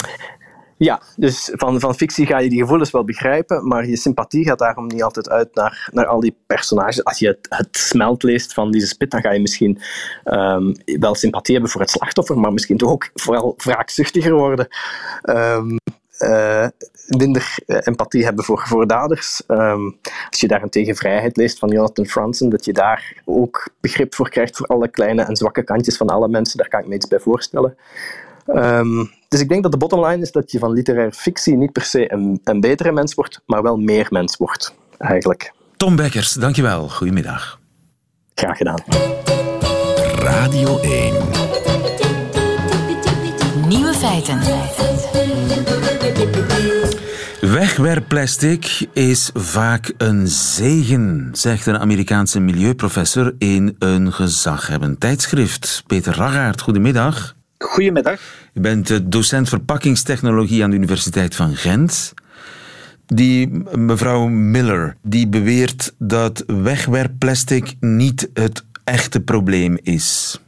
Ja, 0.77 1.01
dus 1.15 1.51
van, 1.53 1.79
van 1.79 1.95
fictie 1.95 2.25
ga 2.25 2.37
je 2.37 2.49
die 2.49 2.59
gevoelens 2.59 2.91
wel 2.91 3.03
begrijpen, 3.03 3.67
maar 3.67 3.87
je 3.87 3.97
sympathie 3.97 4.45
gaat 4.45 4.59
daarom 4.59 4.87
niet 4.87 5.03
altijd 5.03 5.29
uit 5.29 5.55
naar, 5.55 5.89
naar 5.91 6.05
al 6.05 6.19
die 6.19 6.35
personages. 6.47 7.03
Als 7.03 7.19
je 7.19 7.27
het, 7.27 7.47
het 7.49 7.77
smelt 7.77 8.23
leest 8.23 8.53
van 8.53 8.71
deze 8.71 8.87
spit, 8.87 9.11
dan 9.11 9.21
ga 9.21 9.31
je 9.31 9.39
misschien 9.39 9.79
um, 10.25 10.75
wel 10.85 11.15
sympathie 11.15 11.53
hebben 11.53 11.71
voor 11.71 11.81
het 11.81 11.89
slachtoffer, 11.89 12.39
maar 12.39 12.53
misschien 12.53 12.77
toch 12.77 12.89
ook 12.89 13.09
vooral 13.13 13.53
wraakzuchtiger 13.57 14.33
worden. 14.33 14.67
Um, 15.23 15.77
uh, 16.19 16.67
minder 17.07 17.57
uh, 17.67 17.77
empathie 17.83 18.23
hebben 18.23 18.45
voor, 18.45 18.67
voor 18.67 18.87
daders. 18.87 19.41
Um, 19.47 19.99
als 20.29 20.39
je 20.39 20.47
daarentegen 20.47 20.95
Vrijheid 20.95 21.37
leest 21.37 21.59
van 21.59 21.69
Jonathan 21.69 22.05
Franzen, 22.05 22.49
dat 22.49 22.65
je 22.65 22.73
daar 22.73 23.21
ook 23.25 23.69
begrip 23.81 24.15
voor 24.15 24.29
krijgt 24.29 24.57
voor 24.57 24.67
alle 24.67 24.87
kleine 24.87 25.21
en 25.21 25.35
zwakke 25.35 25.63
kantjes 25.63 25.97
van 25.97 26.07
alle 26.07 26.27
mensen, 26.27 26.57
daar 26.57 26.69
kan 26.69 26.79
ik 26.79 26.87
me 26.87 26.95
iets 26.95 27.07
bij 27.07 27.19
voorstellen. 27.19 27.77
Um, 28.45 29.11
dus 29.27 29.39
ik 29.39 29.49
denk 29.49 29.63
dat 29.63 29.71
de 29.71 29.77
bottom 29.77 30.05
line 30.05 30.21
is 30.21 30.31
dat 30.31 30.51
je 30.51 30.59
van 30.59 30.71
literaire 30.71 31.11
fictie 31.11 31.55
niet 31.55 31.71
per 31.71 31.81
se 31.81 32.11
een, 32.11 32.39
een 32.43 32.59
betere 32.59 32.91
mens 32.91 33.13
wordt, 33.13 33.41
maar 33.45 33.61
wel 33.61 33.77
meer 33.77 34.07
mens 34.09 34.37
wordt, 34.37 34.75
eigenlijk. 34.97 35.53
Tom 35.77 35.95
Bekkers, 35.95 36.33
dankjewel. 36.33 36.89
Goedemiddag. 36.89 37.59
Graag 38.33 38.57
gedaan. 38.57 38.79
Radio 40.15 40.79
1. 40.79 41.13
Nieuwe 43.67 43.93
feiten. 43.93 44.39
Wegwerpplastic 47.41 48.87
is 48.93 49.29
vaak 49.33 49.93
een 49.97 50.27
zegen, 50.27 51.29
zegt 51.31 51.65
een 51.65 51.79
Amerikaanse 51.79 52.39
milieuprofessor 52.39 53.35
in 53.37 53.75
een 53.79 54.13
gezaghebbend 54.13 54.99
tijdschrift. 54.99 55.83
Peter 55.87 56.15
Ragaert, 56.15 56.61
goedemiddag. 56.61 57.34
Goedemiddag. 57.57 58.49
Je 58.53 58.59
bent 58.59 59.11
docent 59.11 59.49
verpakkingstechnologie 59.49 60.63
aan 60.63 60.69
de 60.69 60.75
Universiteit 60.75 61.35
van 61.35 61.55
Gent. 61.55 62.13
Die 63.05 63.47
mevrouw 63.77 64.27
Miller, 64.27 64.97
die 65.01 65.27
beweert 65.27 65.93
dat 65.97 66.43
wegwerpplastic 66.47 67.75
niet 67.79 68.29
het 68.33 68.65
echte 68.83 69.21
probleem 69.21 69.77
is. 69.83 70.39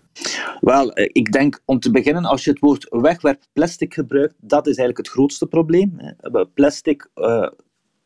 Wel, 0.59 0.93
eh, 0.93 1.09
ik 1.11 1.31
denk 1.31 1.59
om 1.65 1.79
te 1.79 1.91
beginnen, 1.91 2.25
als 2.25 2.43
je 2.43 2.49
het 2.49 2.59
woord 2.59 2.87
wegwerpplastic 2.89 3.93
gebruikt, 3.93 4.33
dat 4.39 4.67
is 4.67 4.77
eigenlijk 4.77 4.97
het 4.97 5.07
grootste 5.07 5.45
probleem. 5.45 6.15
Plastic 6.53 7.09
uh, 7.15 7.49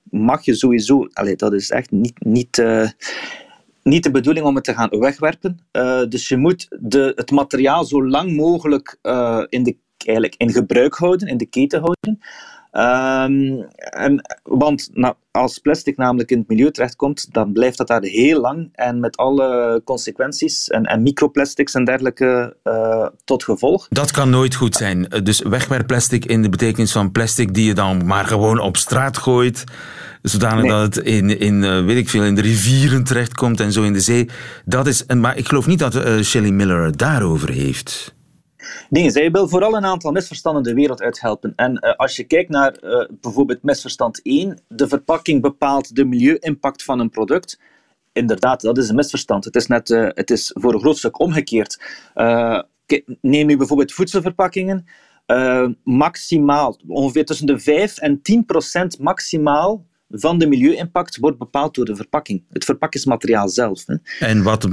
mag 0.03 0.45
je 0.45 0.55
sowieso, 0.55 1.07
allez, 1.13 1.35
dat 1.35 1.53
is 1.53 1.69
echt 1.69 1.91
niet, 1.91 2.23
niet, 2.25 2.57
uh, 2.57 2.89
niet 3.83 4.03
de 4.03 4.11
bedoeling 4.11 4.45
om 4.45 4.55
het 4.55 4.63
te 4.63 4.73
gaan 4.73 4.89
wegwerpen. 4.89 5.59
Uh, 5.71 6.01
dus 6.09 6.27
je 6.27 6.37
moet 6.37 6.67
de, 6.79 7.11
het 7.15 7.31
materiaal 7.31 7.85
zo 7.85 8.07
lang 8.07 8.35
mogelijk 8.35 8.97
in, 9.49 9.63
de, 9.63 9.77
eigenlijk 9.97 10.35
in 10.37 10.51
gebruik 10.51 10.93
houden, 10.93 11.27
in 11.27 11.37
de 11.37 11.45
keten 11.45 11.79
houden. 11.79 12.19
Um, 12.73 13.67
en, 13.75 14.39
want 14.43 14.89
nou, 14.93 15.15
als 15.31 15.57
plastic 15.57 15.97
namelijk 15.97 16.31
in 16.31 16.37
het 16.37 16.47
milieu 16.47 16.71
terechtkomt, 16.71 17.33
dan 17.33 17.53
blijft 17.53 17.77
dat 17.77 17.87
daar 17.87 18.01
heel 18.01 18.41
lang 18.41 18.69
en 18.73 18.99
met 18.99 19.17
alle 19.17 19.81
consequenties 19.85 20.67
en, 20.67 20.83
en 20.83 21.01
microplastics 21.01 21.73
en 21.73 21.83
dergelijke 21.83 22.55
uh, 22.63 23.07
tot 23.23 23.43
gevolg. 23.43 23.87
Dat 23.89 24.11
kan 24.11 24.29
nooit 24.29 24.55
goed 24.55 24.75
zijn. 24.75 25.07
Dus 25.23 25.41
wegwerpplastic 25.41 26.25
in 26.25 26.41
de 26.41 26.49
betekenis 26.49 26.91
van 26.91 27.11
plastic 27.11 27.53
die 27.53 27.65
je 27.65 27.73
dan 27.73 28.05
maar 28.05 28.25
gewoon 28.25 28.59
op 28.59 28.77
straat 28.77 29.17
gooit 29.17 29.63
zodanig 30.21 30.61
nee. 30.61 30.71
dat 30.71 30.95
het 30.95 31.05
in, 31.05 31.39
in, 31.39 31.63
uh, 31.63 31.85
weet 31.85 31.97
ik 31.97 32.09
veel, 32.09 32.23
in 32.23 32.35
de 32.35 32.41
rivieren 32.41 33.03
terechtkomt 33.03 33.59
en 33.59 33.71
zo 33.71 33.83
in 33.83 33.93
de 33.93 33.99
zee. 33.99 34.29
Dat 34.65 34.87
is, 34.87 35.05
maar 35.05 35.37
ik 35.37 35.47
geloof 35.47 35.67
niet 35.67 35.79
dat 35.79 35.95
uh, 35.95 36.21
Shelley 36.21 36.51
Miller 36.51 36.83
het 36.83 36.97
daarover 36.97 37.49
heeft. 37.49 38.13
Nee, 38.89 39.09
zij 39.09 39.31
wil 39.31 39.47
vooral 39.47 39.75
een 39.75 39.85
aantal 39.85 40.11
misverstanden 40.11 40.63
de 40.63 40.73
wereld 40.73 41.01
uithelpen. 41.01 41.53
En 41.55 41.71
uh, 41.71 41.93
als 41.95 42.15
je 42.15 42.23
kijkt 42.23 42.49
naar 42.49 42.77
uh, 42.83 43.05
bijvoorbeeld 43.21 43.63
misverstand 43.63 44.21
1, 44.21 44.61
de 44.67 44.87
verpakking 44.87 45.41
bepaalt 45.41 45.95
de 45.95 46.05
milieu-impact 46.05 46.83
van 46.83 46.99
een 46.99 47.09
product. 47.09 47.59
Inderdaad, 48.13 48.61
dat 48.61 48.77
is 48.77 48.89
een 48.89 48.95
misverstand. 48.95 49.45
Het 49.45 49.55
is, 49.55 49.67
net, 49.67 49.89
uh, 49.89 50.07
het 50.13 50.29
is 50.29 50.51
voor 50.53 50.73
een 50.73 50.79
groot 50.79 50.97
stuk 50.97 51.19
omgekeerd. 51.19 51.81
neem 53.21 53.47
nu 53.47 53.57
bijvoorbeeld 53.57 53.93
voedselverpakkingen. 53.93 54.85
maximaal, 55.83 56.79
ongeveer 56.87 57.25
tussen 57.25 57.45
de 57.45 57.59
5 57.59 57.97
en 57.97 58.21
10 58.21 58.45
procent 58.45 58.99
maximaal 58.99 59.85
van 60.11 60.37
de 60.37 60.47
milieu-impact 60.47 61.17
wordt 61.17 61.37
bepaald 61.37 61.75
door 61.75 61.85
de 61.85 61.95
verpakking, 61.95 62.43
het 62.49 62.65
verpakkingsmateriaal 62.65 63.49
zelf. 63.49 63.83
Hè. 63.85 63.95
En 64.19 64.43
wat, 64.43 64.63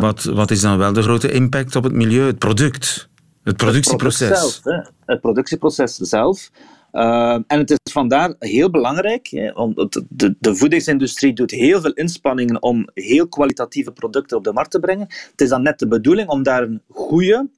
wat, 0.00 0.24
wat 0.24 0.50
is 0.50 0.60
dan 0.60 0.78
wel 0.78 0.92
de 0.92 1.02
grote 1.02 1.32
impact 1.32 1.76
op 1.76 1.84
het 1.84 1.92
milieu? 1.92 2.26
Het 2.26 2.38
product? 2.38 3.08
Het 3.42 3.56
productieproces. 3.56 4.28
Het, 4.28 4.60
zelf, 4.62 4.90
het 5.04 5.20
productieproces 5.20 5.96
zelf. 5.96 6.50
Uh, 6.92 7.32
en 7.32 7.58
het 7.58 7.70
is 7.70 7.92
vandaar 7.92 8.34
heel 8.38 8.70
belangrijk, 8.70 9.26
hè, 9.26 9.50
omdat 9.50 10.02
de, 10.08 10.36
de, 10.38 10.56
voedingsindustrie 10.56 11.32
doet 11.32 11.50
heel 11.50 11.80
veel 11.80 11.92
inspanningen 11.92 12.62
om 12.62 12.88
heel 12.94 13.28
kwalitatieve 13.28 13.92
producten 13.92 14.36
op 14.36 14.44
de 14.44 14.52
markt 14.52 14.70
te 14.70 14.80
brengen. 14.80 15.06
Het 15.30 15.40
is 15.40 15.48
dan 15.48 15.62
net 15.62 15.78
de 15.78 15.88
bedoeling 15.88 16.28
om 16.28 16.42
daar 16.42 16.62
een 16.62 16.82
goede, 16.88 17.48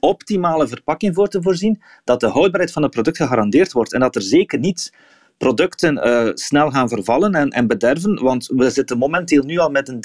optimale 0.00 0.68
verpakking 0.68 1.14
voor 1.14 1.28
te 1.28 1.42
voorzien, 1.42 1.82
dat 2.04 2.20
de 2.20 2.26
houdbaarheid 2.26 2.72
van 2.72 2.82
het 2.82 2.90
product 2.90 3.16
gegarandeerd 3.16 3.72
wordt 3.72 3.92
en 3.92 4.00
dat 4.00 4.14
er 4.14 4.22
zeker 4.22 4.58
niet 4.58 4.92
producten 5.38 6.08
uh, 6.08 6.30
snel 6.34 6.70
gaan 6.70 6.88
vervallen 6.88 7.34
en, 7.34 7.50
en 7.50 7.66
bederven, 7.66 8.22
want 8.22 8.46
we 8.46 8.70
zitten 8.70 8.98
momenteel 8.98 9.42
nu 9.42 9.58
al 9.58 9.70
met 9.70 9.88
een 9.88 10.00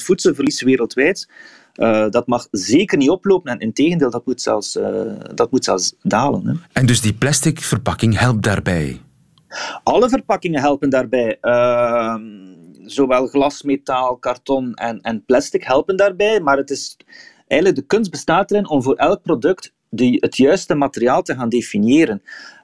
30% 0.00 0.04
voedselverlies 0.04 0.62
wereldwijd. 0.62 1.28
Uh, 1.74 2.08
dat 2.08 2.26
mag 2.26 2.46
zeker 2.50 2.98
niet 2.98 3.10
oplopen 3.10 3.52
en 3.52 3.58
in 3.58 3.72
tegendeel, 3.72 4.10
dat 4.10 4.26
moet 4.26 4.40
zelfs, 4.40 4.76
uh, 4.76 5.12
dat 5.34 5.50
moet 5.50 5.64
zelfs 5.64 5.94
dalen. 6.02 6.46
Hè. 6.46 6.54
En 6.72 6.86
dus 6.86 7.00
die 7.00 7.14
plastic 7.14 7.60
verpakking 7.60 8.18
helpt 8.18 8.42
daarbij? 8.42 9.00
Alle 9.82 10.08
verpakkingen 10.08 10.60
helpen 10.60 10.90
daarbij. 10.90 11.38
Uh, 11.42 12.14
zowel 12.84 13.26
glas, 13.26 13.62
metaal, 13.62 14.16
karton 14.16 14.74
en, 14.74 15.00
en 15.00 15.24
plastic 15.24 15.64
helpen 15.64 15.96
daarbij, 15.96 16.40
maar 16.40 16.56
het 16.56 16.70
is, 16.70 16.96
eigenlijk 17.46 17.80
de 17.80 17.86
kunst 17.86 18.10
bestaat 18.10 18.50
erin 18.50 18.68
om 18.68 18.82
voor 18.82 18.94
elk 18.94 19.22
product 19.22 19.72
die, 19.90 20.16
het 20.20 20.36
juiste 20.36 20.74
materiaal 20.74 21.22
te 21.22 21.34
gaan 21.34 21.48
definiëren. 21.48 22.22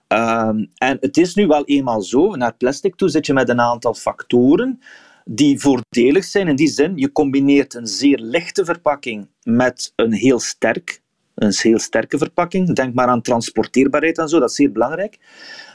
Ehm, 0.08 0.64
en 0.74 0.96
het 1.00 1.16
is 1.16 1.34
nu 1.34 1.46
wel 1.46 1.64
eenmaal 1.64 2.02
zo, 2.02 2.34
naar 2.36 2.54
plastic 2.54 2.94
toe 2.94 3.08
zit 3.08 3.26
je 3.26 3.32
met 3.32 3.48
een 3.48 3.60
aantal 3.60 3.94
factoren 3.94 4.80
die 5.24 5.60
voordelig 5.60 6.24
zijn. 6.24 6.48
In 6.48 6.56
die 6.56 6.68
zin, 6.68 6.96
je 6.96 7.12
combineert 7.12 7.74
een 7.74 7.86
zeer 7.86 8.18
lichte 8.18 8.64
verpakking 8.64 9.28
met 9.42 9.92
een 9.96 10.12
heel 10.12 10.38
sterk 10.38 11.02
een 11.38 11.52
heel 11.56 11.78
sterke 11.78 12.18
verpakking. 12.18 12.74
Denk 12.74 12.94
maar 12.94 13.06
aan 13.06 13.22
transporteerbaarheid 13.22 14.18
en 14.18 14.28
zo, 14.28 14.38
dat 14.38 14.50
is 14.50 14.56
zeer 14.56 14.72
belangrijk. 14.72 15.18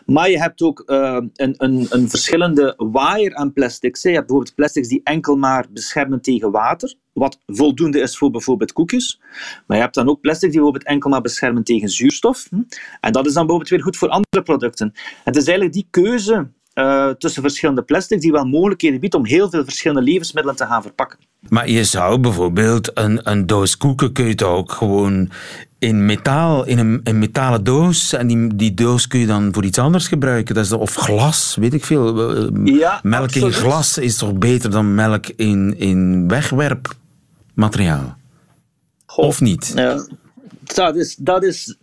Maar 0.06 0.30
je 0.30 0.40
hebt 0.40 0.62
ook 0.62 0.84
uh, 0.86 1.20
een, 1.34 1.54
een, 1.58 1.88
een, 1.90 2.10
verschillende 2.10 2.74
waaier 2.78 3.36
aan 3.36 3.54
plastics. 3.54 4.02
Je 4.02 4.10
hebt 4.10 4.26
bijvoorbeeld 4.26 4.56
plastics 4.56 4.88
die 4.88 5.02
enkel 5.04 5.36
maar 5.36 5.66
beschermen 5.70 6.22
tegen 6.22 6.52
water, 6.52 6.96
wat 7.14 7.40
voldoende 7.46 8.00
is 8.00 8.18
voor 8.18 8.32
bijvoorbeeld 8.32 8.74
koekjes. 8.74 9.20
Maar 9.68 9.78
je 9.78 9.84
hebt 9.84 9.96
dan 9.96 10.10
ook 10.10 10.22
plastics 10.22 10.52
die 10.52 10.62
bijvoorbeeld 10.62 10.92
enkel 10.92 11.10
maar 11.10 11.22
beschermen 11.22 11.64
tegen 11.64 11.90
zuurstof. 11.90 12.48
Hm? 12.50 12.62
En 13.00 13.12
dat 13.12 13.26
is 13.26 13.34
dan 13.34 13.46
bijvoorbeeld 13.46 13.70
weer 13.70 13.82
goed 13.82 13.98
voor 13.98 14.10
andere 14.10 14.44
producten. 14.44 14.94
Het 15.24 15.36
is 15.36 15.46
eigenlijk 15.46 15.74
die 15.74 15.88
keuze 15.90 16.48
uh, 16.74 17.10
tussen 17.10 17.42
verschillende 17.42 17.82
plastics 17.82 18.22
die 18.22 18.32
wel 18.32 18.46
mogelijkheden 18.46 19.00
biedt 19.00 19.14
om 19.14 19.26
heel 19.26 19.50
veel 19.50 19.64
verschillende 19.64 20.02
levensmiddelen 20.02 20.58
te 20.58 20.66
gaan 20.66 20.82
verpakken. 20.82 21.20
Maar 21.50 21.70
je 21.70 21.84
zou 21.84 22.20
bijvoorbeeld 22.20 22.92
een, 22.94 23.30
een 23.32 23.48
doos 23.48 23.78
koeken 23.78 24.12
kun 24.12 24.28
je 24.28 24.46
ook 24.46 24.72
gewoon 24.72 25.30
in 25.80 26.06
metaal, 26.06 26.66
in 26.66 26.78
een, 26.78 27.02
een 27.04 27.20
metalen 27.20 27.64
doos. 27.64 28.14
En 28.14 28.28
die, 28.28 28.56
die 28.56 28.74
doos 28.74 29.08
kun 29.08 29.20
je 29.20 29.26
dan 29.26 29.54
voor 29.54 29.64
iets 29.64 29.78
anders 29.78 30.08
gebruiken. 30.08 30.56
Dat 30.56 30.66
is, 30.66 30.72
of 30.72 30.96
glas, 30.96 31.58
weet 31.60 31.74
ik 31.74 31.86
veel. 31.86 32.32
Eh, 32.36 32.50
ja, 32.64 33.00
melk 33.04 33.32
in 33.32 33.52
glas 33.52 33.98
is 33.98 34.18
toch 34.18 34.34
beter 34.34 34.72
dan 34.72 34.96
melk 34.96 35.28
in, 35.28 35.78
in 35.78 36.28
wegwerpmateriaal? 37.56 38.18
of 39.16 39.42
niet? 39.42 39.72
Ja, 39.76 40.08
dat 40.64 40.96
is... 40.96 41.16
Dat 41.16 41.44
is 41.44 41.78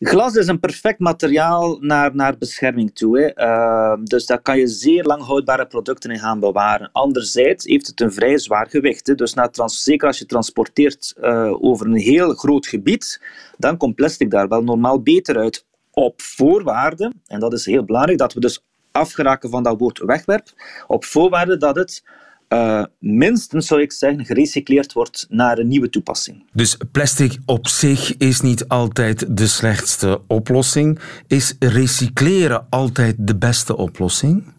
Glas 0.00 0.34
is 0.34 0.46
een 0.46 0.60
perfect 0.60 0.98
materiaal 0.98 1.78
naar, 1.80 2.14
naar 2.14 2.38
bescherming 2.38 2.94
toe. 2.94 3.18
Hè. 3.18 3.46
Uh, 3.46 4.04
dus 4.04 4.26
daar 4.26 4.40
kan 4.40 4.58
je 4.58 4.66
zeer 4.66 5.04
lang 5.04 5.22
houdbare 5.22 5.66
producten 5.66 6.10
in 6.10 6.18
gaan 6.18 6.40
bewaren. 6.40 6.90
Anderzijds 6.92 7.64
heeft 7.64 7.86
het 7.86 8.00
een 8.00 8.12
vrij 8.12 8.38
zwaar 8.38 8.66
gewicht. 8.70 9.06
Hè. 9.06 9.14
Dus 9.14 9.34
na 9.34 9.50
zeker 9.66 10.06
als 10.06 10.18
je 10.18 10.26
transporteert 10.26 11.14
uh, 11.20 11.64
over 11.64 11.86
een 11.86 11.96
heel 11.96 12.34
groot 12.34 12.66
gebied, 12.66 13.22
dan 13.58 13.76
komt 13.76 13.94
plastic 13.94 14.30
daar 14.30 14.48
wel 14.48 14.62
normaal 14.62 15.02
beter 15.02 15.38
uit. 15.38 15.66
Op 15.90 16.22
voorwaarde, 16.22 17.12
en 17.26 17.40
dat 17.40 17.52
is 17.52 17.66
heel 17.66 17.84
belangrijk, 17.84 18.18
dat 18.18 18.32
we 18.32 18.40
dus 18.40 18.64
afgeraken 18.92 19.50
van 19.50 19.62
dat 19.62 19.78
woord 19.78 19.98
wegwerp, 19.98 20.52
op 20.86 21.04
voorwaarde 21.04 21.56
dat 21.56 21.76
het 21.76 22.02
uh, 22.48 22.84
minstens, 22.98 23.66
zou 23.66 23.80
ik 23.80 23.92
zeggen, 23.92 24.24
gerecycleerd 24.24 24.92
wordt 24.92 25.26
naar 25.28 25.58
een 25.58 25.68
nieuwe 25.68 25.88
toepassing. 25.88 26.44
Dus 26.52 26.76
plastic 26.92 27.38
op 27.46 27.68
zich 27.68 28.16
is 28.16 28.40
niet 28.40 28.68
altijd 28.68 29.36
de 29.36 29.46
slechtste 29.46 30.20
oplossing. 30.26 30.98
Is 31.26 31.54
recycleren 31.58 32.66
altijd 32.70 33.14
de 33.18 33.36
beste 33.36 33.76
oplossing? 33.76 34.54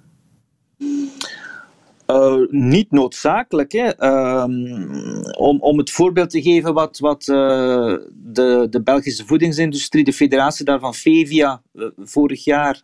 Uh, 2.08 2.46
niet 2.50 2.92
noodzakelijk. 2.92 3.72
Hè. 3.72 4.04
Uh, 4.04 4.44
om, 5.38 5.62
om 5.62 5.78
het 5.78 5.92
voorbeeld 5.92 6.30
te 6.30 6.42
geven 6.42 6.74
wat, 6.74 7.00
wat 7.00 7.28
uh, 7.28 7.36
de, 8.14 8.68
de 8.70 8.82
Belgische 8.84 9.26
voedingsindustrie, 9.26 10.04
de 10.04 10.14
federatie 10.14 10.66
daarvan, 10.66 10.94
Fevia, 10.94 11.62
vorig 11.98 12.44
jaar 12.44 12.82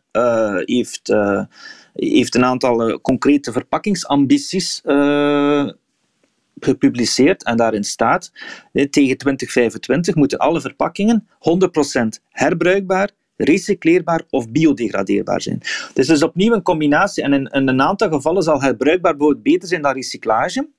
heeft 0.66 1.14
heeft 1.94 2.36
een 2.36 2.46
aantal 2.46 2.88
eh, 2.88 2.98
concrete 3.02 3.52
verpakkingsambities 3.52 4.82
uh, 4.86 5.70
gepubliceerd 6.60 7.44
en 7.44 7.58
daarin 7.58 7.84
staat, 7.84 8.32
tegen 8.72 9.18
2025 9.18 10.16
moeten 10.16 10.38
alle 10.38 10.62
verpakkingen 10.62 11.28
100% 11.28 12.22
herbruikbaar, 12.30 13.10
recycleerbaar 13.36 14.22
of 14.30 14.50
biodegradeerbaar 14.50 15.42
zijn. 15.42 15.62
Dus 15.94 16.10
is 16.10 16.24
opnieuw 16.24 16.54
een 16.54 16.62
combinatie 16.62 17.24
en 17.24 17.34
in, 17.34 17.46
in 17.46 17.68
een 17.68 17.82
aantal 17.82 18.10
gevallen 18.10 18.44
zal 18.44 18.62
herbruikbaar 18.62 19.12
bijvoorbeeld 19.12 19.44
beter 19.44 19.68
zijn 19.68 19.82
dan 19.82 19.94
recyclage. 19.94 20.70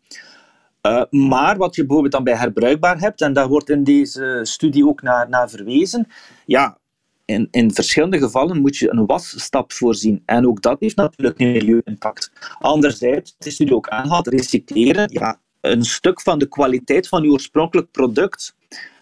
Maar 1.11 1.57
wat 1.57 1.75
je 1.75 1.81
bijvoorbeeld 1.81 2.13
dan 2.13 2.25
bij 2.25 2.35
herbruikbaar 2.35 2.99
hebt, 2.99 3.21
en 3.21 3.33
daar 3.33 3.49
wordt 3.49 3.71
in 3.71 3.85
deze 3.85 4.41
studie 4.43 4.87
ook 4.87 5.03
naar, 5.03 5.29
naar 5.29 5.51
verwezen, 5.51 6.07
ja, 6.47 6.79
in, 7.25 7.49
in 7.51 7.75
verschillende 7.75 8.19
gevallen 8.19 8.61
moet 8.61 8.77
je 8.77 8.93
een 8.93 9.07
wasstap 9.07 9.73
voorzien. 9.73 10.23
En 10.25 10.47
ook 10.47 10.63
dat 10.63 10.77
heeft 10.81 10.97
natuurlijk 10.97 11.41
een 11.41 11.53
milieu-impact. 11.53 12.33
Anderzijds, 12.59 13.35
het 13.39 13.47
is 13.47 13.59
nu 13.59 13.73
ook 13.73 13.89
aangehaald, 13.89 14.27
recycleren. 14.27 15.11
Ja, 15.13 15.41
een 15.61 15.85
stuk 15.85 16.21
van 16.21 16.39
de 16.39 16.49
kwaliteit 16.49 17.09
van 17.09 17.23
je 17.23 17.31
oorspronkelijk 17.31 17.91
product 17.91 18.55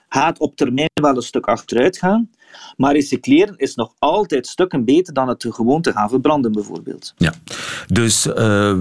gaat 0.09 0.39
op 0.39 0.57
termijn 0.57 0.91
wel 0.93 1.17
een 1.17 1.23
stuk 1.23 1.47
achteruit 1.47 1.99
gaan. 1.99 2.31
Maar 2.77 2.93
recycleren 2.93 3.57
is 3.57 3.75
nog 3.75 3.95
altijd 3.99 4.47
stukken 4.47 4.85
beter 4.85 5.15
dan 5.15 5.29
het 5.29 5.47
gewoon 5.49 5.83
te 5.83 5.93
gaan 5.93 6.09
verbranden, 6.09 6.53
bijvoorbeeld. 6.53 7.15
Ja, 7.17 7.33
dus 7.87 8.27
uh, 8.27 8.75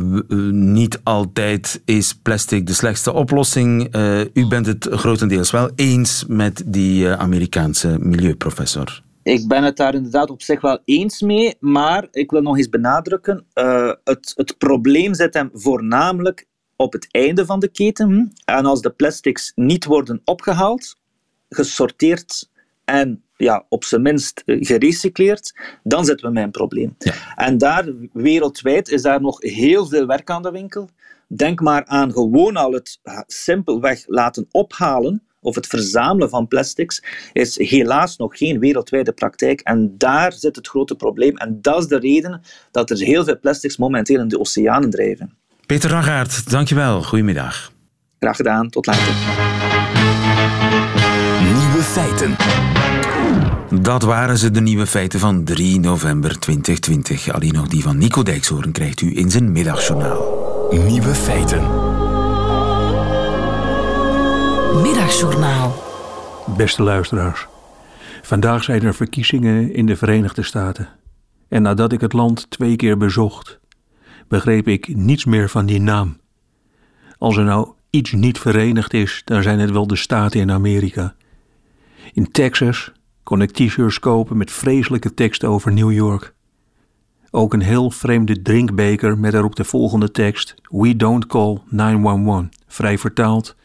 niet 0.52 1.00
altijd 1.04 1.82
is 1.86 2.14
plastic 2.16 2.68
de 2.68 2.74
slechtste 2.74 3.14
oplossing. 3.14 3.96
Uh, 3.96 4.20
u 4.34 4.48
bent 4.48 4.66
het 4.66 4.88
grotendeels 4.92 5.52
wel 5.52 5.70
eens 5.76 6.26
met 6.28 6.64
die 6.66 7.08
Amerikaanse 7.08 7.98
milieuprofessor. 8.00 9.02
Ik 9.24 9.48
ben 9.48 9.64
het 9.64 9.78
daar 9.78 9.94
inderdaad 9.94 10.30
op 10.30 10.42
zich 10.42 10.62
wel 10.62 10.80
eens 10.86 11.22
mee, 11.22 11.56
maar 11.60 12.08
ik 12.12 12.32
wil 12.32 12.42
nog 12.42 12.58
eens 12.58 12.70
benadrukken, 12.70 13.46
uh, 13.54 13.92
het, 14.04 14.34
het 14.36 14.58
probleem 14.58 15.14
zit 15.14 15.34
hem 15.34 15.50
voornamelijk 15.54 16.46
op 16.76 16.94
het 16.94 17.08
einde 17.12 17.46
van 17.46 17.60
de 17.60 17.68
keten. 17.68 18.34
En 18.46 18.66
als 18.66 18.82
de 18.82 18.90
plastics 18.90 19.52
niet 19.56 19.86
worden 19.86 20.22
opgehaald, 20.26 20.98
gesorteerd 21.50 22.50
en 22.86 23.24
ja, 23.38 23.66
op 23.70 23.84
zijn 23.84 24.02
minst 24.02 24.44
eh, 24.46 24.58
gerecycleerd, 24.60 25.54
dan 25.84 26.06
zitten 26.06 26.28
we 26.28 26.34
met 26.34 26.44
een 26.44 26.52
probleem. 26.52 26.96
Ja. 26.98 27.14
En 27.36 27.58
daar, 27.58 27.86
wereldwijd, 28.14 28.90
is 28.90 29.02
daar 29.02 29.22
nog 29.22 29.42
heel 29.42 29.86
veel 29.86 30.06
werk 30.06 30.30
aan 30.30 30.42
de 30.42 30.52
winkel. 30.52 30.90
Denk 31.28 31.62
maar 31.62 31.86
aan 31.86 32.12
gewoon 32.12 32.56
al 32.56 32.72
het 32.72 33.00
simpelweg 33.28 34.04
laten 34.08 34.48
ophalen 34.52 35.24
of 35.42 35.56
het 35.56 35.68
verzamelen 35.68 36.30
van 36.30 36.48
plastics 36.48 37.04
is 37.34 37.58
helaas 37.58 38.18
nog 38.18 38.38
geen 38.38 38.60
wereldwijde 38.60 39.12
praktijk. 39.12 39.60
En 39.60 39.96
daar 39.98 40.34
zit 40.34 40.56
het 40.56 40.68
grote 40.68 40.96
probleem. 40.96 41.38
En 41.38 41.60
dat 41.62 41.80
is 41.80 41.88
de 41.88 42.00
reden 42.00 42.42
dat 42.72 42.90
er 42.90 42.98
heel 42.98 43.24
veel 43.24 43.40
plastics 43.40 43.78
momenteel 43.78 44.20
in 44.20 44.28
de 44.28 44.40
oceanen 44.40 44.90
drijven. 44.90 45.34
Peter 45.66 45.90
Ragaert, 45.90 46.50
dankjewel. 46.50 47.04
Goedemiddag. 47.04 47.72
Graag 48.20 48.36
gedaan. 48.36 48.70
Tot 48.70 48.86
later. 48.86 49.14
Nieuwe 51.44 51.84
feiten. 51.84 52.36
Dat 53.82 54.04
waren 54.04 54.38
ze, 54.38 54.52
de 54.52 54.62
nieuwe 54.62 54.88
feiten 54.88 55.20
van 55.20 55.44
3 55.44 55.80
november 55.80 56.40
2020. 56.40 57.34
Alleen 57.34 57.54
nog 57.54 57.68
die 57.68 57.82
van 57.82 57.98
Nico 57.98 58.24
Dijkshoorn 58.24 58.72
krijgt 58.72 59.02
u 59.02 59.18
in 59.18 59.32
zijn 59.32 59.52
middagjournaal. 59.52 60.68
Nieuwe 60.72 61.16
feiten. 61.16 61.91
Middagjournaal. 64.74 65.74
Beste 66.58 66.84
luisteraars. 66.84 67.48
Vandaag 68.22 68.64
zijn 68.64 68.84
er 68.84 68.94
verkiezingen 68.94 69.74
in 69.74 69.86
de 69.86 69.96
Verenigde 69.96 70.44
Staten. 70.44 70.90
En 71.48 71.62
nadat 71.62 71.92
ik 71.92 72.02
het 72.02 72.14
land 72.14 72.50
twee 72.50 72.76
keer 72.76 72.98
bezocht, 72.98 73.60
begreep 74.28 74.68
ik 74.68 74.96
niets 74.96 75.26
meer 75.26 75.50
van 75.50 75.66
die 75.66 75.82
naam. 75.82 76.18
Als 77.18 77.38
er 77.38 77.44
nou 77.44 77.72
iets 77.90 78.12
niet 78.12 78.40
verenigd 78.40 78.94
is, 78.94 79.22
dan 79.26 79.44
zijn 79.44 79.60
het 79.60 79.72
wel 79.72 79.88
de 79.88 79.96
staten 79.96 80.40
in 80.40 80.52
Amerika. 80.52 81.16
In 82.14 82.32
Texas 82.32 82.92
kon 83.24 83.42
ik 83.42 83.52
t-shirts 83.52 84.00
kopen 84.00 84.38
met 84.38 84.52
vreselijke 84.52 85.14
teksten 85.14 85.50
over 85.50 85.72
New 85.72 85.92
York. 85.92 86.34
Ook 87.32 87.54
een 87.54 87.62
heel 87.62 87.92
vreemde 87.92 88.42
drinkbeker 88.42 89.18
met 89.18 89.34
erop 89.34 89.56
de 89.56 89.64
volgende 89.64 90.12
tekst: 90.12 90.56
We 90.70 90.96
don't 90.96 91.26
call 91.26 91.62
911. 91.70 92.46
Vrij 92.68 92.98
vertaald: 92.98 93.56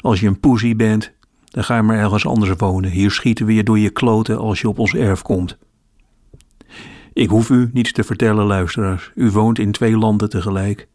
als 0.00 0.20
je 0.20 0.26
een 0.26 0.40
poesie 0.40 0.76
bent, 0.76 1.12
dan 1.44 1.64
ga 1.64 1.76
je 1.76 1.82
maar 1.82 1.98
ergens 1.98 2.26
anders 2.26 2.52
wonen. 2.56 2.90
Hier 2.90 3.10
schieten 3.10 3.46
we 3.46 3.54
je 3.54 3.62
door 3.62 3.78
je 3.78 3.90
kloten 3.90 4.38
als 4.38 4.60
je 4.60 4.68
op 4.68 4.78
ons 4.78 4.94
erf 4.94 5.22
komt. 5.22 5.58
Ik 7.12 7.28
hoef 7.28 7.50
u 7.50 7.70
niets 7.72 7.92
te 7.92 8.04
vertellen, 8.04 8.46
luisteraars. 8.46 9.10
U 9.14 9.30
woont 9.30 9.58
in 9.58 9.72
twee 9.72 9.96
landen 9.96 10.30
tegelijk. 10.30 10.88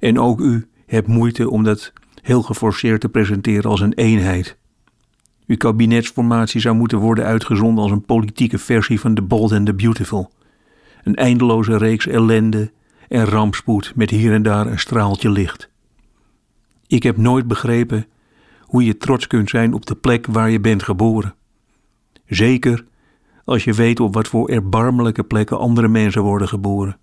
En 0.00 0.18
ook 0.18 0.40
u 0.40 0.68
hebt 0.86 1.06
moeite 1.06 1.50
om 1.50 1.64
dat 1.64 1.92
heel 2.22 2.42
geforceerd 2.42 3.00
te 3.00 3.08
presenteren 3.08 3.70
als 3.70 3.80
een 3.80 3.92
eenheid. 3.92 4.56
Uw 5.46 5.56
kabinetsformatie 5.56 6.60
zou 6.60 6.76
moeten 6.76 6.98
worden 6.98 7.24
uitgezonden 7.24 7.82
als 7.82 7.92
een 7.92 8.04
politieke 8.04 8.58
versie 8.58 9.00
van 9.00 9.14
The 9.14 9.22
Bold 9.22 9.52
and 9.52 9.66
the 9.66 9.74
Beautiful. 9.74 10.30
Een 11.04 11.14
eindeloze 11.14 11.76
reeks 11.76 12.06
ellende 12.06 12.72
en 13.08 13.24
rampspoed 13.24 13.92
met 13.94 14.10
hier 14.10 14.32
en 14.32 14.42
daar 14.42 14.66
een 14.66 14.78
straaltje 14.78 15.30
licht. 15.30 15.70
Ik 16.86 17.02
heb 17.02 17.16
nooit 17.16 17.46
begrepen 17.46 18.06
hoe 18.70 18.84
je 18.84 18.96
trots 18.96 19.26
kunt 19.26 19.50
zijn 19.50 19.74
op 19.74 19.86
de 19.86 19.94
plek 19.94 20.26
waar 20.26 20.50
je 20.50 20.60
bent 20.60 20.82
geboren. 20.82 21.34
Zeker 22.26 22.84
als 23.44 23.64
je 23.64 23.72
weet 23.72 24.00
op 24.00 24.14
wat 24.14 24.28
voor 24.28 24.48
erbarmelijke 24.48 25.24
plekken 25.24 25.58
andere 25.58 25.88
mensen 25.88 26.22
worden 26.22 26.48
geboren. 26.48 26.98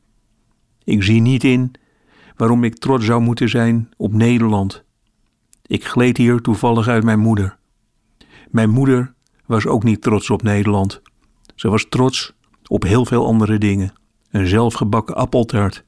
Ik 0.84 1.04
zie 1.04 1.22
niet 1.22 1.44
in 1.44 1.72
waarom 2.36 2.64
ik 2.64 2.76
trots 2.76 3.06
zou 3.06 3.22
moeten 3.22 3.50
zijn 3.50 3.90
op 3.98 4.14
Nederland. 4.14 4.84
Ik 5.66 5.86
gleed 5.86 6.18
hier 6.18 6.42
toevallig 6.42 6.88
uit 6.88 7.04
mijn 7.04 7.20
moeder. 7.20 7.58
Mijn 8.50 8.70
moeder 8.70 9.14
was 9.46 9.66
ook 9.66 9.84
niet 9.84 10.02
trots 10.02 10.30
op 10.30 10.42
Nederland. 10.42 11.02
Ze 11.56 11.70
was 11.70 11.86
trots 11.90 12.34
op 12.68 12.84
heel 12.84 13.06
veel 13.06 13.26
andere 13.26 13.58
dingen. 13.58 13.94
Een 14.32 14.48
zelfgebakken 14.48 15.16
appeltaart. 15.16 15.84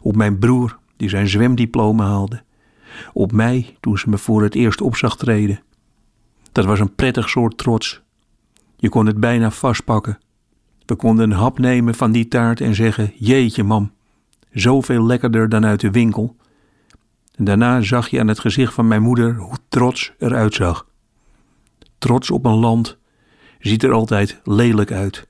Op 0.00 0.16
mijn 0.16 0.38
broer, 0.38 0.78
die 0.96 1.08
zijn 1.08 1.28
zwemdiploma 1.28 2.04
haalde 2.04 2.42
op 3.12 3.32
mij 3.32 3.76
toen 3.80 3.98
ze 3.98 4.08
me 4.08 4.18
voor 4.18 4.42
het 4.42 4.54
eerst 4.54 4.80
op 4.80 4.96
zag 4.96 5.16
treden. 5.16 5.60
Dat 6.52 6.64
was 6.64 6.80
een 6.80 6.94
prettig 6.94 7.28
soort 7.28 7.58
trots. 7.58 8.02
Je 8.76 8.88
kon 8.88 9.06
het 9.06 9.20
bijna 9.20 9.50
vastpakken. 9.50 10.18
We 10.86 10.94
konden 10.94 11.30
een 11.30 11.36
hap 11.36 11.58
nemen 11.58 11.94
van 11.94 12.12
die 12.12 12.28
taart 12.28 12.60
en 12.60 12.74
zeggen: 12.74 13.12
Jeetje, 13.16 13.62
mam, 13.62 13.92
zoveel 14.50 15.06
lekkerder 15.06 15.48
dan 15.48 15.64
uit 15.64 15.80
de 15.80 15.90
winkel. 15.90 16.36
En 17.34 17.44
daarna 17.44 17.80
zag 17.80 18.08
je 18.08 18.20
aan 18.20 18.28
het 18.28 18.38
gezicht 18.38 18.74
van 18.74 18.88
mijn 18.88 19.02
moeder 19.02 19.36
hoe 19.36 19.56
trots 19.68 20.12
eruit 20.18 20.54
zag. 20.54 20.86
Trots 21.98 22.30
op 22.30 22.44
een 22.44 22.54
land 22.54 22.98
ziet 23.58 23.82
er 23.82 23.92
altijd 23.92 24.40
lelijk 24.44 24.92
uit. 24.92 25.28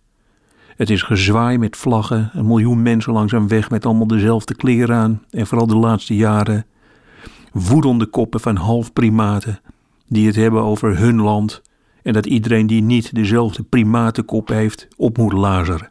Het 0.76 0.90
is 0.90 1.02
gezwaai 1.02 1.58
met 1.58 1.76
vlaggen, 1.76 2.30
een 2.32 2.46
miljoen 2.46 2.82
mensen 2.82 3.12
langs 3.12 3.32
een 3.32 3.48
weg 3.48 3.70
met 3.70 3.86
allemaal 3.86 4.06
dezelfde 4.06 4.54
kleren 4.54 4.96
aan 4.96 5.22
en 5.30 5.46
vooral 5.46 5.66
de 5.66 5.76
laatste 5.76 6.16
jaren 6.16 6.66
woedende 7.54 8.06
koppen 8.06 8.40
van 8.40 8.56
halfprimaten 8.56 9.60
die 10.08 10.26
het 10.26 10.36
hebben 10.36 10.62
over 10.62 10.98
hun 10.98 11.20
land 11.20 11.62
en 12.02 12.12
dat 12.12 12.26
iedereen 12.26 12.66
die 12.66 12.82
niet 12.82 13.14
dezelfde 13.14 13.62
primatenkop 13.62 14.48
heeft 14.48 14.88
op 14.96 15.16
moet 15.16 15.32
lazeren. 15.32 15.90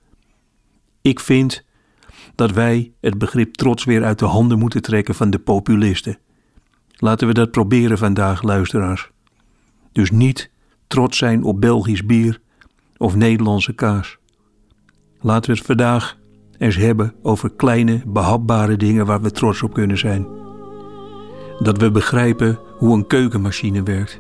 Ik 1.01 1.19
vind 1.19 1.65
dat 2.35 2.51
wij 2.51 2.91
het 3.01 3.17
begrip 3.17 3.53
trots 3.53 3.83
weer 3.83 4.03
uit 4.03 4.19
de 4.19 4.25
handen 4.25 4.59
moeten 4.59 4.81
trekken 4.81 5.15
van 5.15 5.29
de 5.29 5.39
populisten. 5.39 6.17
Laten 6.95 7.27
we 7.27 7.33
dat 7.33 7.51
proberen 7.51 7.97
vandaag, 7.97 8.41
luisteraars. 8.41 9.11
Dus 9.91 10.11
niet 10.11 10.51
trots 10.87 11.17
zijn 11.17 11.43
op 11.43 11.61
Belgisch 11.61 12.05
bier 12.05 12.41
of 12.97 13.15
Nederlandse 13.15 13.73
kaas. 13.73 14.17
Laten 15.21 15.51
we 15.51 15.57
het 15.57 15.65
vandaag 15.65 16.17
eens 16.57 16.75
hebben 16.75 17.13
over 17.21 17.49
kleine, 17.49 18.01
behapbare 18.05 18.77
dingen 18.77 19.05
waar 19.05 19.21
we 19.21 19.31
trots 19.31 19.63
op 19.63 19.73
kunnen 19.73 19.97
zijn. 19.97 20.27
Dat 21.63 21.77
we 21.77 21.91
begrijpen 21.91 22.59
hoe 22.77 22.95
een 22.95 23.07
keukenmachine 23.07 23.83
werkt. 23.83 24.19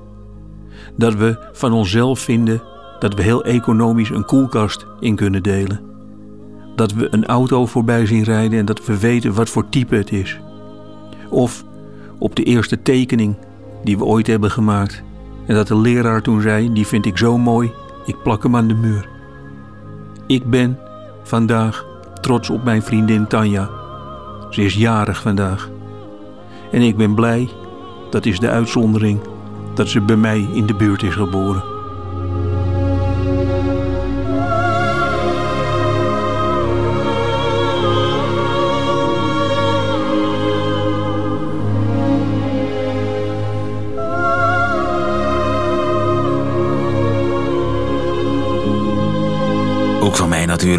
Dat 0.95 1.13
we 1.13 1.37
van 1.51 1.73
onszelf 1.73 2.19
vinden 2.19 2.61
dat 2.99 3.13
we 3.13 3.21
heel 3.21 3.43
economisch 3.43 4.09
een 4.09 4.25
koelkast 4.25 4.85
in 4.99 5.15
kunnen 5.15 5.43
delen. 5.43 5.79
Dat 6.75 6.93
we 6.93 7.07
een 7.11 7.25
auto 7.25 7.65
voorbij 7.65 8.05
zien 8.05 8.23
rijden 8.23 8.59
en 8.59 8.65
dat 8.65 8.85
we 8.85 8.99
weten 8.99 9.33
wat 9.33 9.49
voor 9.49 9.69
type 9.69 9.95
het 9.95 10.11
is. 10.11 10.39
Of 11.29 11.63
op 12.17 12.35
de 12.35 12.43
eerste 12.43 12.81
tekening 12.81 13.35
die 13.83 13.97
we 13.97 14.03
ooit 14.03 14.27
hebben 14.27 14.51
gemaakt. 14.51 15.03
En 15.47 15.55
dat 15.55 15.67
de 15.67 15.77
leraar 15.77 16.21
toen 16.21 16.41
zei: 16.41 16.73
Die 16.73 16.87
vind 16.87 17.05
ik 17.05 17.17
zo 17.17 17.37
mooi, 17.37 17.71
ik 18.05 18.21
plak 18.23 18.43
hem 18.43 18.55
aan 18.55 18.67
de 18.67 18.73
muur. 18.73 19.09
Ik 20.27 20.45
ben 20.45 20.77
vandaag 21.23 21.85
trots 22.21 22.49
op 22.49 22.63
mijn 22.63 22.81
vriendin 22.81 23.27
Tanja. 23.27 23.69
Ze 24.49 24.61
is 24.61 24.75
jarig 24.75 25.21
vandaag. 25.21 25.69
En 26.73 26.81
ik 26.81 26.97
ben 26.97 27.15
blij, 27.15 27.49
dat 28.09 28.25
is 28.25 28.39
de 28.39 28.49
uitzondering, 28.49 29.19
dat 29.73 29.87
ze 29.87 30.01
bij 30.01 30.15
mij 30.15 30.47
in 30.53 30.65
de 30.65 30.75
buurt 30.75 31.03
is 31.03 31.13
geboren. 31.13 31.72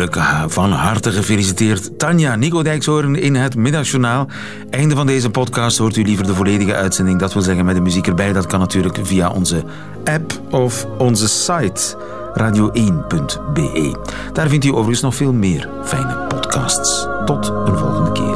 Ah, 0.03 0.45
van 0.47 0.73
harte 0.73 1.13
gefeliciteerd. 1.13 1.99
Tanja, 1.99 2.37
Nico 2.37 2.63
Dijkshoorn 2.63 3.17
in 3.17 3.35
het 3.35 3.57
Middagjournaal. 3.57 4.27
Einde 4.71 4.95
van 4.95 5.07
deze 5.07 5.31
podcast 5.31 5.79
hoort 5.79 5.97
u 5.97 6.03
liever 6.03 6.27
de 6.27 6.35
volledige 6.35 6.75
uitzending. 6.75 7.19
Dat 7.19 7.33
wil 7.33 7.43
zeggen 7.43 7.65
met 7.65 7.75
de 7.75 7.81
muziek 7.81 8.07
erbij. 8.07 8.33
Dat 8.33 8.47
kan 8.47 8.61
natuurlijk 8.61 8.99
via 9.03 9.31
onze 9.31 9.65
app 10.05 10.41
of 10.51 10.87
onze 10.99 11.29
site 11.29 11.97
radio1.be. 12.39 13.97
Daar 14.33 14.49
vindt 14.49 14.65
u 14.65 14.71
overigens 14.71 15.01
nog 15.01 15.15
veel 15.15 15.33
meer 15.33 15.69
fijne 15.85 16.27
podcasts. 16.29 17.07
Tot 17.25 17.53
een 17.65 17.77
volgende 17.77 18.13
keer. 18.13 18.34